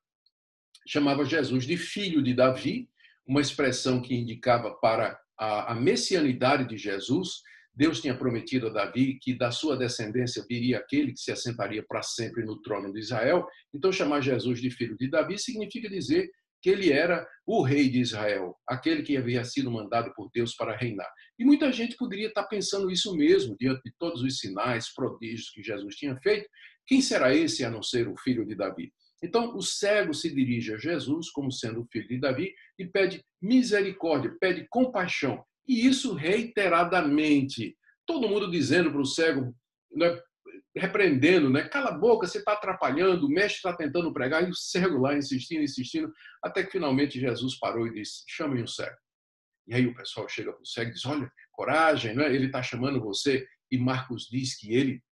chamava 0.87 1.25
Jesus 1.25 1.67
de 1.67 1.77
filho 1.77 2.23
de 2.23 2.33
Davi, 2.33 2.89
uma 3.27 3.41
expressão 3.41 4.01
que 4.01 4.15
indicava 4.15 4.73
para 4.81 5.19
a, 5.39 5.73
a 5.73 5.75
messianidade 5.75 6.69
de 6.69 6.77
Jesus, 6.77 7.43
Deus 7.77 8.01
tinha 8.01 8.17
prometido 8.17 8.69
a 8.69 8.71
Davi 8.71 9.19
que 9.21 9.37
da 9.37 9.51
sua 9.51 9.77
descendência 9.77 10.43
viria 10.49 10.79
aquele 10.79 11.13
que 11.13 11.21
se 11.21 11.31
assentaria 11.31 11.85
para 11.87 12.03
sempre 12.03 12.43
no 12.43 12.61
trono 12.63 12.91
de 12.91 13.01
Israel. 13.01 13.47
Então, 13.75 13.93
chamar 13.93 14.23
Jesus 14.23 14.61
de 14.61 14.71
filho 14.71 14.97
de 14.97 15.11
Davi 15.11 15.39
significa 15.39 15.89
dizer 15.89 16.31
que 16.63 16.71
ele 16.71 16.91
era 16.91 17.29
o 17.47 17.63
rei 17.63 17.89
de 17.89 18.01
Israel, 18.01 18.57
aquele 18.67 19.03
que 19.03 19.17
havia 19.17 19.45
sido 19.45 19.71
mandado 19.71 20.13
por 20.15 20.31
Deus 20.33 20.55
para 20.55 20.75
reinar. 20.75 21.09
E 21.39 21.45
muita 21.45 21.71
gente 21.71 21.97
poderia 21.97 22.29
estar 22.29 22.45
pensando 22.45 22.91
isso 22.91 23.15
mesmo, 23.15 23.55
diante 23.61 23.83
de 23.85 23.93
todos 23.99 24.23
os 24.23 24.39
sinais, 24.39 24.93
prodígios 24.95 25.51
que 25.51 25.63
Jesus 25.63 25.95
tinha 25.97 26.17
feito. 26.23 26.49
Quem 26.87 27.03
será 27.03 27.35
esse 27.35 27.63
a 27.63 27.71
não 27.71 27.83
ser 27.83 28.09
o 28.09 28.17
filho 28.17 28.47
de 28.47 28.55
Davi? 28.55 28.91
Então, 29.23 29.55
o 29.55 29.63
cego 29.63 30.15
se 30.15 30.35
dirige 30.35 30.75
a 30.75 30.79
Jesus 30.79 31.31
como 31.31 31.53
sendo 31.53 31.83
o 31.83 31.87
filho 31.93 32.09
de 32.09 32.19
Davi 32.19 32.55
e 32.79 32.87
pede 32.87 33.23
misericórdia, 33.41 34.35
pede 34.41 34.67
compaixão. 34.71 35.45
E 35.67 35.87
isso 35.87 36.15
reiteradamente. 36.15 37.77
Todo 38.07 38.29
mundo 38.29 38.51
dizendo 38.51 38.91
para 38.91 39.01
o 39.01 39.07
cego, 39.07 39.55
né, 39.93 40.21
repreendendo, 40.77 41.49
né? 41.51 41.69
Cala 41.69 41.91
a 41.91 41.99
boca, 41.99 42.27
você 42.27 42.39
está 42.39 42.53
atrapalhando, 42.53 43.27
o 43.27 43.31
mestre 43.31 43.57
está 43.57 43.75
tentando 43.75 44.13
pregar, 44.13 44.47
e 44.47 44.51
o 44.51 44.55
cego 44.55 44.99
lá 44.99 45.17
insistindo, 45.17 45.63
insistindo, 45.63 46.13
até 46.43 46.63
que 46.63 46.73
finalmente 46.73 47.19
Jesus 47.19 47.59
parou 47.59 47.87
e 47.87 47.95
disse: 47.95 48.23
chamem 48.29 48.63
o 48.63 48.69
cego. 48.69 48.97
E 49.67 49.75
aí 49.75 49.87
o 49.87 49.95
pessoal 49.95 50.29
chega 50.29 50.53
para 50.53 50.63
o 50.63 50.67
cego 50.67 50.91
e 50.91 50.95
diz: 50.95 51.05
olha, 51.07 51.31
coragem, 51.53 52.15
né? 52.15 52.33
ele 52.33 52.47
está 52.47 52.63
chamando 52.63 53.01
você. 53.01 53.47
E 53.71 53.79
Marcos 53.79 54.29
diz 54.31 54.57
que 54.57 54.75
ele, 54.75 55.03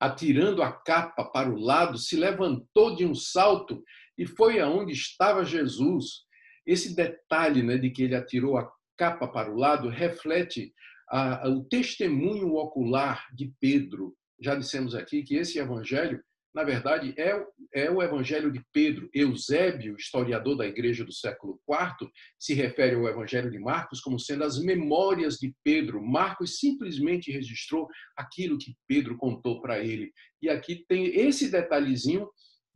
atirando 0.00 0.62
a 0.62 0.72
capa 0.72 1.24
para 1.24 1.48
o 1.48 1.60
lado, 1.60 1.98
se 1.98 2.16
levantou 2.16 2.96
de 2.96 3.06
um 3.06 3.14
salto 3.14 3.82
e 4.18 4.26
foi 4.26 4.60
aonde 4.60 4.92
estava 4.92 5.44
Jesus. 5.44 6.24
Esse 6.66 6.96
detalhe 6.96 7.62
né, 7.62 7.76
de 7.76 7.90
que 7.90 8.02
ele 8.02 8.16
atirou 8.16 8.56
a 8.56 8.68
capa 8.96 9.28
para 9.28 9.52
o 9.52 9.56
lado, 9.56 9.88
reflete 9.88 10.72
a, 11.08 11.46
a, 11.46 11.48
o 11.48 11.64
testemunho 11.64 12.54
ocular 12.54 13.26
de 13.34 13.52
Pedro. 13.60 14.14
Já 14.40 14.54
dissemos 14.54 14.94
aqui 14.94 15.22
que 15.22 15.36
esse 15.36 15.58
evangelho, 15.58 16.22
na 16.54 16.64
verdade, 16.64 17.14
é, 17.18 17.42
é 17.74 17.90
o 17.90 18.02
evangelho 18.02 18.52
de 18.52 18.62
Pedro. 18.72 19.08
Eusébio, 19.12 19.96
historiador 19.96 20.56
da 20.56 20.66
igreja 20.66 21.04
do 21.04 21.12
século 21.12 21.60
IV, 21.68 22.10
se 22.38 22.54
refere 22.54 22.94
ao 22.94 23.08
evangelho 23.08 23.50
de 23.50 23.58
Marcos 23.58 24.00
como 24.00 24.18
sendo 24.18 24.44
as 24.44 24.58
memórias 24.62 25.36
de 25.36 25.54
Pedro. 25.64 26.02
Marcos 26.02 26.58
simplesmente 26.58 27.32
registrou 27.32 27.88
aquilo 28.16 28.58
que 28.58 28.74
Pedro 28.86 29.16
contou 29.16 29.60
para 29.60 29.78
ele. 29.78 30.12
E 30.40 30.48
aqui 30.48 30.84
tem 30.88 31.06
esse 31.06 31.50
detalhezinho 31.50 32.28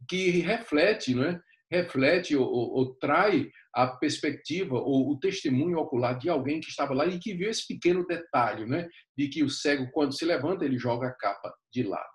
que 0.09 0.31
reflete, 0.31 1.15
não 1.15 1.25
é? 1.25 1.41
Reflete 1.71 2.35
ou, 2.35 2.47
ou, 2.47 2.71
ou, 2.75 2.95
trai 2.97 3.51
a 3.75 3.87
perspectiva 3.87 4.75
ou 4.75 5.11
o 5.11 5.19
testemunho 5.19 5.79
ocular 5.79 6.19
de 6.19 6.29
alguém 6.29 6.61
que 6.61 6.69
estava 6.69 6.95
lá 6.95 7.07
e 7.07 7.19
que 7.19 7.35
viu 7.35 7.51
esse 7.51 7.67
pequeno 7.67 8.07
detalhe, 8.07 8.65
né, 8.65 8.89
de 9.17 9.29
que 9.29 9.43
o 9.43 9.51
cego 9.51 9.91
quando 9.93 10.17
se 10.17 10.25
levanta 10.25 10.65
ele 10.65 10.79
joga 10.79 11.09
a 11.09 11.15
capa 11.15 11.55
de 11.73 11.83
lado. 11.83 12.09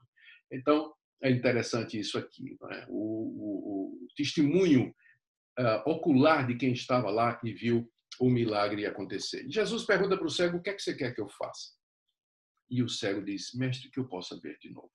Então 0.51 0.91
é 1.21 1.29
interessante 1.29 1.99
isso 1.99 2.17
aqui, 2.17 2.57
né? 2.61 2.85
o, 2.89 2.95
o, 2.95 4.03
o, 4.03 4.07
testemunho 4.15 4.93
uh, 5.59 5.89
ocular 5.89 6.45
de 6.45 6.55
quem 6.55 6.73
estava 6.73 7.09
lá 7.09 7.39
e 7.43 7.53
viu 7.53 7.89
o 8.19 8.29
milagre 8.29 8.85
acontecer. 8.85 9.45
Jesus 9.49 9.85
pergunta 9.85 10.17
para 10.17 10.27
o 10.27 10.29
cego: 10.29 10.57
o 10.57 10.61
que 10.61 10.69
é 10.69 10.73
que 10.73 10.81
você 10.81 10.93
quer 10.93 11.15
que 11.15 11.21
eu 11.21 11.29
faça? 11.29 11.71
E 12.69 12.83
o 12.83 12.89
cego 12.89 13.23
diz: 13.23 13.53
mestre, 13.53 13.89
que 13.89 13.99
eu 13.99 14.07
possa 14.07 14.37
ver 14.39 14.57
de 14.59 14.69
novo 14.71 14.91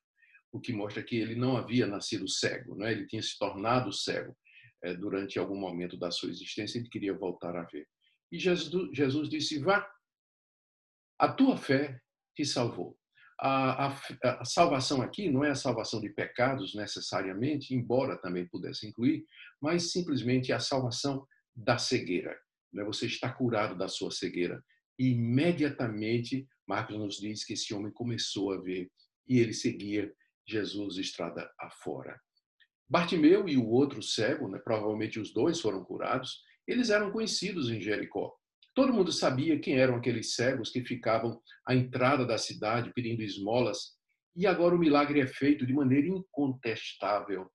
o 0.53 0.61
que 0.61 0.73
mostra 0.73 1.03
que 1.03 1.17
ele 1.17 1.35
não 1.35 1.57
havia 1.57 1.87
nascido 1.87 2.29
cego, 2.29 2.75
né? 2.77 2.93
ele 2.93 3.07
tinha 3.07 3.23
se 3.23 3.39
tornado 3.39 3.93
cego. 3.93 4.37
Eh, 4.85 4.95
durante 4.95 5.39
algum 5.39 5.59
momento 5.59 5.97
da 5.97 6.11
sua 6.11 6.31
existência, 6.31 6.79
ele 6.79 6.89
queria 6.89 7.17
voltar 7.17 7.57
a 7.57 7.65
ver. 7.65 7.87
E 8.31 8.39
Jesus, 8.39 8.91
Jesus 8.97 9.29
disse: 9.29 9.59
Vá, 9.59 9.89
a 11.19 11.33
tua 11.33 11.57
fé 11.57 12.01
te 12.37 12.45
salvou. 12.45 12.97
A, 13.41 13.87
a, 13.87 14.41
a, 14.41 14.45
salvação 14.45 15.01
aqui 15.01 15.31
não 15.31 15.45
é 15.45 15.51
a 15.51 15.55
salvação 15.55 16.01
de 16.01 16.11
pecados 16.11 16.75
necessariamente, 16.75 17.73
embora 17.73 18.21
também 18.21 18.49
pudesse 18.49 18.89
incluir, 18.89 19.25
mas 19.61 19.93
simplesmente 19.93 20.53
a 20.53 20.59
salvação 20.59 21.25
da 21.55 21.79
cegueira. 21.79 22.37
Né? 22.73 22.85
Você 22.85 23.07
está 23.07 23.33
curado 23.33 23.77
da 23.77 23.89
sua 23.89 24.11
cegueira. 24.11 24.63
E 24.99 25.11
imediatamente, 25.11 26.49
Marcos 26.67 26.99
nos 26.99 27.17
diz 27.17 27.45
que 27.45 27.53
esse 27.53 27.73
homem 27.73 27.93
começou 27.93 28.53
a 28.53 28.61
ver 28.61 28.91
e 29.29 29.39
ele 29.39 29.53
seguia 29.53 30.13
Jesus 30.47 30.97
estrada 30.97 31.49
afora. 31.61 32.21
Bartimeu 32.89 33.49
e 33.49 33.57
o 33.57 33.69
outro 33.69 34.03
cego, 34.03 34.49
né, 34.49 34.59
provavelmente 34.59 35.21
os 35.21 35.33
dois 35.33 35.61
foram 35.61 35.85
curados, 35.85 36.43
eles 36.67 36.89
eram 36.91 37.11
conhecidos 37.11 37.71
em 37.71 37.81
Jericó. 37.81 38.33
Todo 38.75 38.93
mundo 38.93 39.11
sabia 39.13 39.59
quem 39.59 39.79
eram 39.79 39.97
aqueles 39.97 40.35
cegos 40.35 40.71
que 40.71 40.85
ficavam 40.85 41.41
à 41.67 41.75
entrada 41.75 42.25
da 42.25 42.39
cidade 42.39 42.93
pedindo 42.95 43.23
esmolas. 43.23 43.97
E 44.37 44.47
agora 44.47 44.75
o 44.75 44.79
milagre 44.79 45.21
é 45.21 45.27
feito 45.27 45.67
de 45.67 45.73
maneira 45.73 46.07
incontestável, 46.07 47.51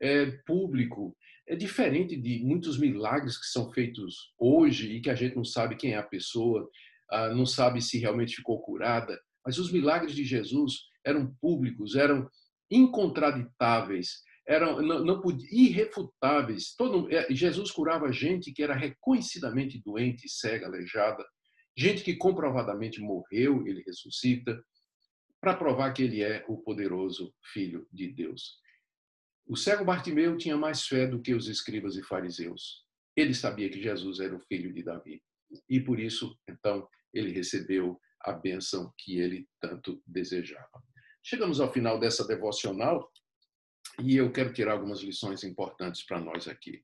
é 0.00 0.26
público. 0.46 1.16
É 1.48 1.56
diferente 1.56 2.16
de 2.16 2.44
muitos 2.44 2.78
milagres 2.78 3.38
que 3.38 3.46
são 3.46 3.72
feitos 3.72 4.32
hoje 4.38 4.92
e 4.92 5.00
que 5.00 5.10
a 5.10 5.14
gente 5.14 5.34
não 5.34 5.44
sabe 5.44 5.76
quem 5.76 5.94
é 5.94 5.96
a 5.96 6.02
pessoa, 6.02 6.68
ah, 7.10 7.30
não 7.30 7.44
sabe 7.44 7.82
se 7.82 7.98
realmente 7.98 8.36
ficou 8.36 8.60
curada. 8.62 9.18
Mas 9.44 9.58
os 9.58 9.72
milagres 9.72 10.14
de 10.14 10.24
Jesus 10.24 10.74
eram 11.04 11.34
públicos, 11.40 11.96
eram 11.96 12.30
incontraditáveis 12.70 14.22
eram 14.48 14.80
não, 14.80 15.04
não 15.04 15.22
irrefutáveis. 15.50 16.74
Todo, 16.74 17.12
é, 17.14 17.26
Jesus 17.30 17.70
curava 17.70 18.10
gente 18.10 18.50
que 18.50 18.62
era 18.62 18.74
reconhecidamente 18.74 19.80
doente, 19.84 20.26
cega, 20.26 20.66
aleijada, 20.66 21.24
gente 21.76 22.02
que 22.02 22.16
comprovadamente 22.16 22.98
morreu, 23.00 23.66
ele 23.66 23.82
ressuscita, 23.86 24.60
para 25.40 25.54
provar 25.54 25.92
que 25.92 26.02
ele 26.02 26.22
é 26.22 26.44
o 26.48 26.56
poderoso 26.56 27.32
Filho 27.52 27.86
de 27.92 28.08
Deus. 28.08 28.58
O 29.46 29.54
cego 29.54 29.84
Bartimeu 29.84 30.36
tinha 30.36 30.56
mais 30.56 30.86
fé 30.86 31.06
do 31.06 31.20
que 31.20 31.34
os 31.34 31.46
escribas 31.46 31.96
e 31.96 32.02
fariseus. 32.02 32.84
Ele 33.14 33.34
sabia 33.34 33.68
que 33.68 33.80
Jesus 33.80 34.18
era 34.18 34.34
o 34.34 34.40
filho 34.40 34.72
de 34.72 34.82
Davi. 34.82 35.22
E 35.68 35.80
por 35.80 36.00
isso, 36.00 36.36
então, 36.48 36.88
ele 37.12 37.32
recebeu 37.32 38.00
a 38.22 38.32
bênção 38.32 38.92
que 38.98 39.18
ele 39.18 39.46
tanto 39.60 40.02
desejava. 40.06 40.82
Chegamos 41.22 41.60
ao 41.60 41.72
final 41.72 41.98
dessa 41.98 42.26
devocional 42.26 43.10
e 44.00 44.16
eu 44.16 44.30
quero 44.30 44.52
tirar 44.52 44.72
algumas 44.72 45.00
lições 45.00 45.42
importantes 45.44 46.04
para 46.04 46.20
nós 46.20 46.46
aqui. 46.46 46.82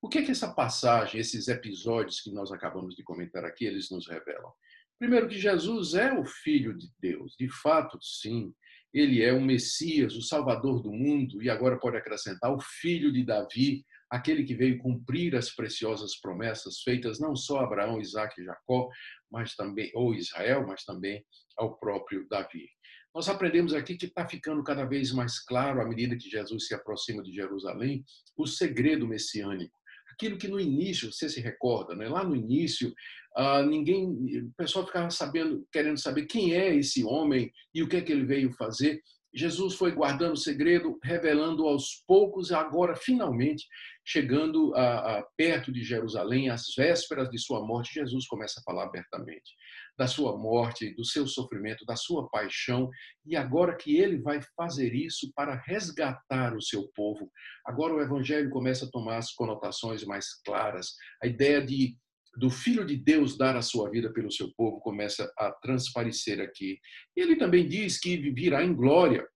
O 0.00 0.08
que 0.08 0.18
é 0.18 0.22
que 0.22 0.30
essa 0.30 0.52
passagem, 0.52 1.20
esses 1.20 1.48
episódios 1.48 2.20
que 2.20 2.32
nós 2.32 2.50
acabamos 2.50 2.94
de 2.94 3.02
comentar 3.02 3.44
aqui, 3.44 3.64
eles 3.64 3.90
nos 3.90 4.08
revelam? 4.08 4.52
Primeiro, 4.98 5.28
que 5.28 5.38
Jesus 5.38 5.94
é 5.94 6.12
o 6.12 6.24
Filho 6.24 6.76
de 6.76 6.88
Deus, 6.98 7.34
de 7.38 7.48
fato, 7.48 7.98
sim. 8.00 8.52
Ele 8.92 9.22
é 9.22 9.32
o 9.32 9.40
Messias, 9.40 10.14
o 10.14 10.22
Salvador 10.22 10.82
do 10.82 10.92
mundo, 10.92 11.42
e 11.42 11.48
agora 11.48 11.78
pode 11.78 11.96
acrescentar 11.96 12.52
o 12.52 12.60
Filho 12.60 13.12
de 13.12 13.24
Davi, 13.24 13.84
aquele 14.10 14.44
que 14.44 14.54
veio 14.54 14.78
cumprir 14.78 15.34
as 15.34 15.50
preciosas 15.50 16.20
promessas 16.20 16.82
feitas 16.82 17.18
não 17.18 17.34
só 17.34 17.60
a 17.60 17.64
Abraão, 17.64 18.00
Isaac 18.00 18.40
e 18.40 18.44
Jacó, 18.44 18.88
mas 19.30 19.56
também 19.56 19.90
ou 19.94 20.14
Israel, 20.14 20.66
mas 20.66 20.84
também 20.84 21.24
ao 21.56 21.78
próprio 21.78 22.26
Davi. 22.28 22.68
Nós 23.14 23.28
aprendemos 23.28 23.74
aqui 23.74 23.96
que 23.96 24.06
está 24.06 24.26
ficando 24.26 24.62
cada 24.64 24.84
vez 24.84 25.12
mais 25.12 25.38
claro, 25.38 25.80
à 25.80 25.84
medida 25.84 26.16
que 26.16 26.30
Jesus 26.30 26.66
se 26.66 26.74
aproxima 26.74 27.22
de 27.22 27.32
Jerusalém, 27.32 28.04
o 28.36 28.46
segredo 28.46 29.06
messiânico. 29.06 29.78
Aquilo 30.12 30.38
que 30.38 30.48
no 30.48 30.58
início, 30.58 31.12
você 31.12 31.28
se 31.28 31.40
recorda, 31.40 31.94
né? 31.94 32.08
lá 32.08 32.24
no 32.24 32.34
início, 32.34 32.92
uh, 33.36 33.62
ninguém, 33.66 34.08
o 34.40 34.52
pessoal 34.56 34.86
ficava 34.86 35.10
sabendo, 35.10 35.66
querendo 35.70 35.98
saber 35.98 36.26
quem 36.26 36.54
é 36.54 36.74
esse 36.74 37.04
homem 37.04 37.52
e 37.74 37.82
o 37.82 37.88
que 37.88 37.96
é 37.96 38.00
que 38.00 38.12
ele 38.12 38.24
veio 38.24 38.52
fazer. 38.52 39.02
Jesus 39.34 39.74
foi 39.74 39.92
guardando 39.92 40.34
o 40.34 40.36
segredo, 40.36 40.98
revelando 41.02 41.66
aos 41.66 42.02
poucos, 42.06 42.52
agora 42.52 42.94
finalmente 42.94 43.66
chegando 44.04 44.74
a, 44.74 45.18
a, 45.18 45.26
perto 45.36 45.72
de 45.72 45.82
Jerusalém, 45.82 46.50
às 46.50 46.64
vésperas 46.76 47.28
de 47.28 47.38
sua 47.38 47.64
morte, 47.64 47.94
Jesus 47.94 48.26
começa 48.26 48.60
a 48.60 48.62
falar 48.62 48.84
abertamente 48.84 49.52
da 49.96 50.06
sua 50.06 50.36
morte, 50.36 50.94
do 50.94 51.04
seu 51.04 51.26
sofrimento, 51.26 51.84
da 51.84 51.96
sua 51.96 52.28
paixão, 52.30 52.88
e 53.26 53.36
agora 53.36 53.76
que 53.76 53.96
ele 53.96 54.18
vai 54.20 54.40
fazer 54.56 54.94
isso 54.94 55.30
para 55.34 55.62
resgatar 55.66 56.56
o 56.56 56.62
seu 56.62 56.88
povo, 56.94 57.30
agora 57.66 57.94
o 57.94 58.00
evangelho 58.00 58.50
começa 58.50 58.86
a 58.86 58.90
tomar 58.90 59.18
as 59.18 59.32
conotações 59.32 60.04
mais 60.04 60.26
claras. 60.44 60.94
A 61.22 61.26
ideia 61.26 61.64
de 61.64 61.96
do 62.34 62.48
Filho 62.48 62.84
de 62.86 62.96
Deus 62.96 63.36
dar 63.36 63.56
a 63.56 63.62
sua 63.62 63.90
vida 63.90 64.10
pelo 64.10 64.32
seu 64.32 64.50
povo 64.56 64.80
começa 64.80 65.30
a 65.38 65.50
transparecer 65.52 66.40
aqui. 66.40 66.78
Ele 67.14 67.36
também 67.36 67.68
diz 67.68 68.00
que 68.00 68.16
virá 68.32 68.64
em 68.64 68.74
glória, 68.74 69.26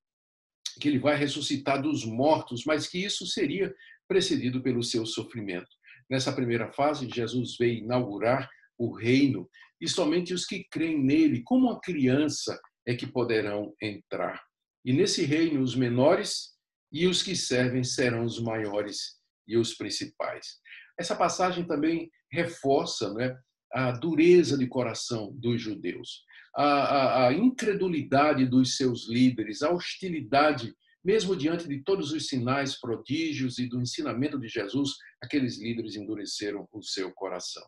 que 0.80 0.88
ele 0.88 0.98
vai 0.98 1.16
ressuscitar 1.16 1.80
dos 1.80 2.06
mortos, 2.06 2.64
mas 2.64 2.88
que 2.88 3.04
isso 3.04 3.26
seria 3.26 3.70
precedido 4.08 4.62
pelo 4.62 4.82
seu 4.82 5.04
sofrimento. 5.04 5.68
Nessa 6.08 6.32
primeira 6.32 6.72
fase, 6.72 7.08
Jesus 7.08 7.56
veio 7.58 7.78
inaugurar 7.78 8.48
o 8.78 8.94
reino 8.94 9.48
e 9.80 9.88
somente 9.88 10.32
os 10.32 10.44
que 10.46 10.64
creem 10.70 11.02
nele, 11.02 11.42
como 11.42 11.66
uma 11.66 11.80
criança, 11.80 12.58
é 12.86 12.94
que 12.94 13.06
poderão 13.06 13.74
entrar. 13.82 14.40
E 14.84 14.92
nesse 14.92 15.24
reino, 15.24 15.60
os 15.60 15.74
menores 15.74 16.54
e 16.92 17.06
os 17.06 17.22
que 17.22 17.34
servem 17.34 17.82
serão 17.82 18.24
os 18.24 18.40
maiores 18.40 19.16
e 19.46 19.56
os 19.56 19.74
principais. 19.74 20.58
Essa 20.98 21.16
passagem 21.16 21.66
também 21.66 22.10
reforça 22.30 23.12
né, 23.12 23.36
a 23.72 23.90
dureza 23.92 24.56
de 24.56 24.66
coração 24.66 25.32
dos 25.34 25.60
judeus, 25.60 26.22
a, 26.56 26.64
a, 26.64 27.28
a 27.28 27.32
incredulidade 27.32 28.46
dos 28.46 28.76
seus 28.76 29.08
líderes, 29.08 29.62
a 29.62 29.70
hostilidade 29.70 30.74
mesmo 31.06 31.36
diante 31.36 31.68
de 31.68 31.84
todos 31.84 32.10
os 32.10 32.26
sinais, 32.26 32.80
prodígios 32.80 33.60
e 33.60 33.68
do 33.68 33.80
ensinamento 33.80 34.40
de 34.40 34.48
Jesus, 34.48 34.90
aqueles 35.22 35.56
líderes 35.56 35.94
endureceram 35.94 36.68
o 36.72 36.82
seu 36.82 37.12
coração. 37.12 37.62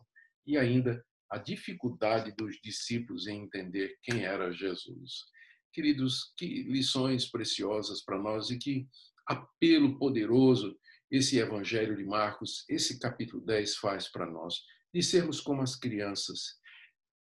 E 0.45 0.57
ainda 0.57 1.01
a 1.31 1.37
dificuldade 1.37 2.33
dos 2.35 2.59
discípulos 2.61 3.27
em 3.27 3.43
entender 3.43 3.95
quem 4.03 4.25
era 4.25 4.51
Jesus. 4.51 5.23
Queridos, 5.71 6.33
que 6.35 6.63
lições 6.63 7.31
preciosas 7.31 8.03
para 8.03 8.19
nós 8.19 8.49
e 8.49 8.57
que 8.57 8.85
apelo 9.25 9.97
poderoso 9.97 10.77
esse 11.09 11.37
Evangelho 11.37 11.95
de 11.95 12.03
Marcos, 12.03 12.65
esse 12.67 12.99
capítulo 12.99 13.41
10 13.45 13.77
faz 13.77 14.09
para 14.11 14.29
nós, 14.29 14.55
de 14.93 15.01
sermos 15.01 15.39
como 15.39 15.61
as 15.61 15.77
crianças 15.77 16.59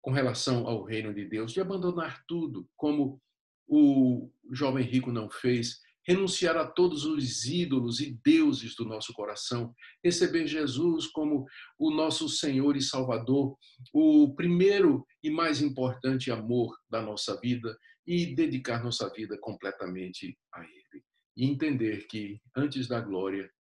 com 0.02 0.12
relação 0.12 0.66
ao 0.66 0.82
reino 0.82 1.14
de 1.14 1.26
Deus, 1.26 1.52
de 1.52 1.60
abandonar 1.60 2.24
tudo, 2.26 2.70
como 2.78 3.22
o 3.68 4.32
jovem 4.54 4.86
rico 4.86 5.12
não 5.12 5.30
fez, 5.30 5.84
renunciar 6.08 6.56
a 6.56 6.66
todos 6.66 7.04
os 7.04 7.46
ídolos 7.46 8.00
e 8.00 8.20
deuses 8.24 8.76
do 8.76 8.86
nosso 8.86 9.12
coração, 9.14 9.74
receber 10.04 10.48
Jesus 10.48 11.08
como 11.08 11.46
o 11.80 11.92
nosso 11.92 12.30
Senhor 12.30 12.78
e 12.78 12.82
Salvador, 12.82 13.58
o 13.92 14.34
primeiro 14.36 15.06
e 15.24 15.30
mais 15.30 15.62
importante 15.62 16.32
amor 16.32 16.78
da 16.90 17.02
nossa 17.02 17.40
vida 17.40 17.78
e 18.06 18.36
dedicar 18.36 18.84
nossa 18.84 19.10
vida 19.10 19.38
completamente 19.40 20.38
a 20.54 20.62
Ele. 20.62 21.04
E 21.36 21.46
entender 21.46 22.06
que 22.08 22.40
antes 22.56 22.88
da 22.88 23.02
glória 23.02 23.52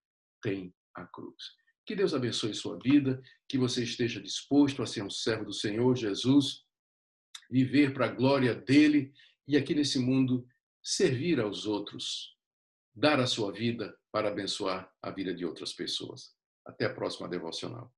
tem 0.42 0.74
a 0.94 1.06
cruz. 1.06 1.36
Que 1.86 1.96
Deus 1.96 2.14
abençoe 2.14 2.54
sua 2.54 2.80
vida, 2.80 3.22
que 3.50 3.58
você 3.58 3.84
esteja 3.84 4.22
disposto 4.22 4.82
a 4.82 4.86
ser 4.86 5.04
um 5.04 5.10
servo 5.10 5.46
do 5.46 5.54
Senhor 5.54 5.96
Jesus, 5.96 6.64
viver 7.50 7.94
para 7.94 8.06
a 8.06 8.14
glória 8.14 8.56
dele 8.56 9.12
e 9.48 9.58
aqui 9.58 9.76
nesse 9.76 10.00
mundo 10.00 10.48
servir 10.82 11.40
aos 11.40 11.66
outros 11.66 12.35
dar 12.96 13.20
a 13.20 13.28
sua 13.28 13.52
vida 13.52 13.96
para 14.12 14.30
abençoar 14.30 14.90
a 15.02 15.12
vida 15.12 15.34
de 15.34 15.46
outras 15.46 15.74
pessoas. 15.74 16.34
Até 16.66 16.86
a 16.86 16.94
próxima 16.94 17.28
devocional. 17.28 17.92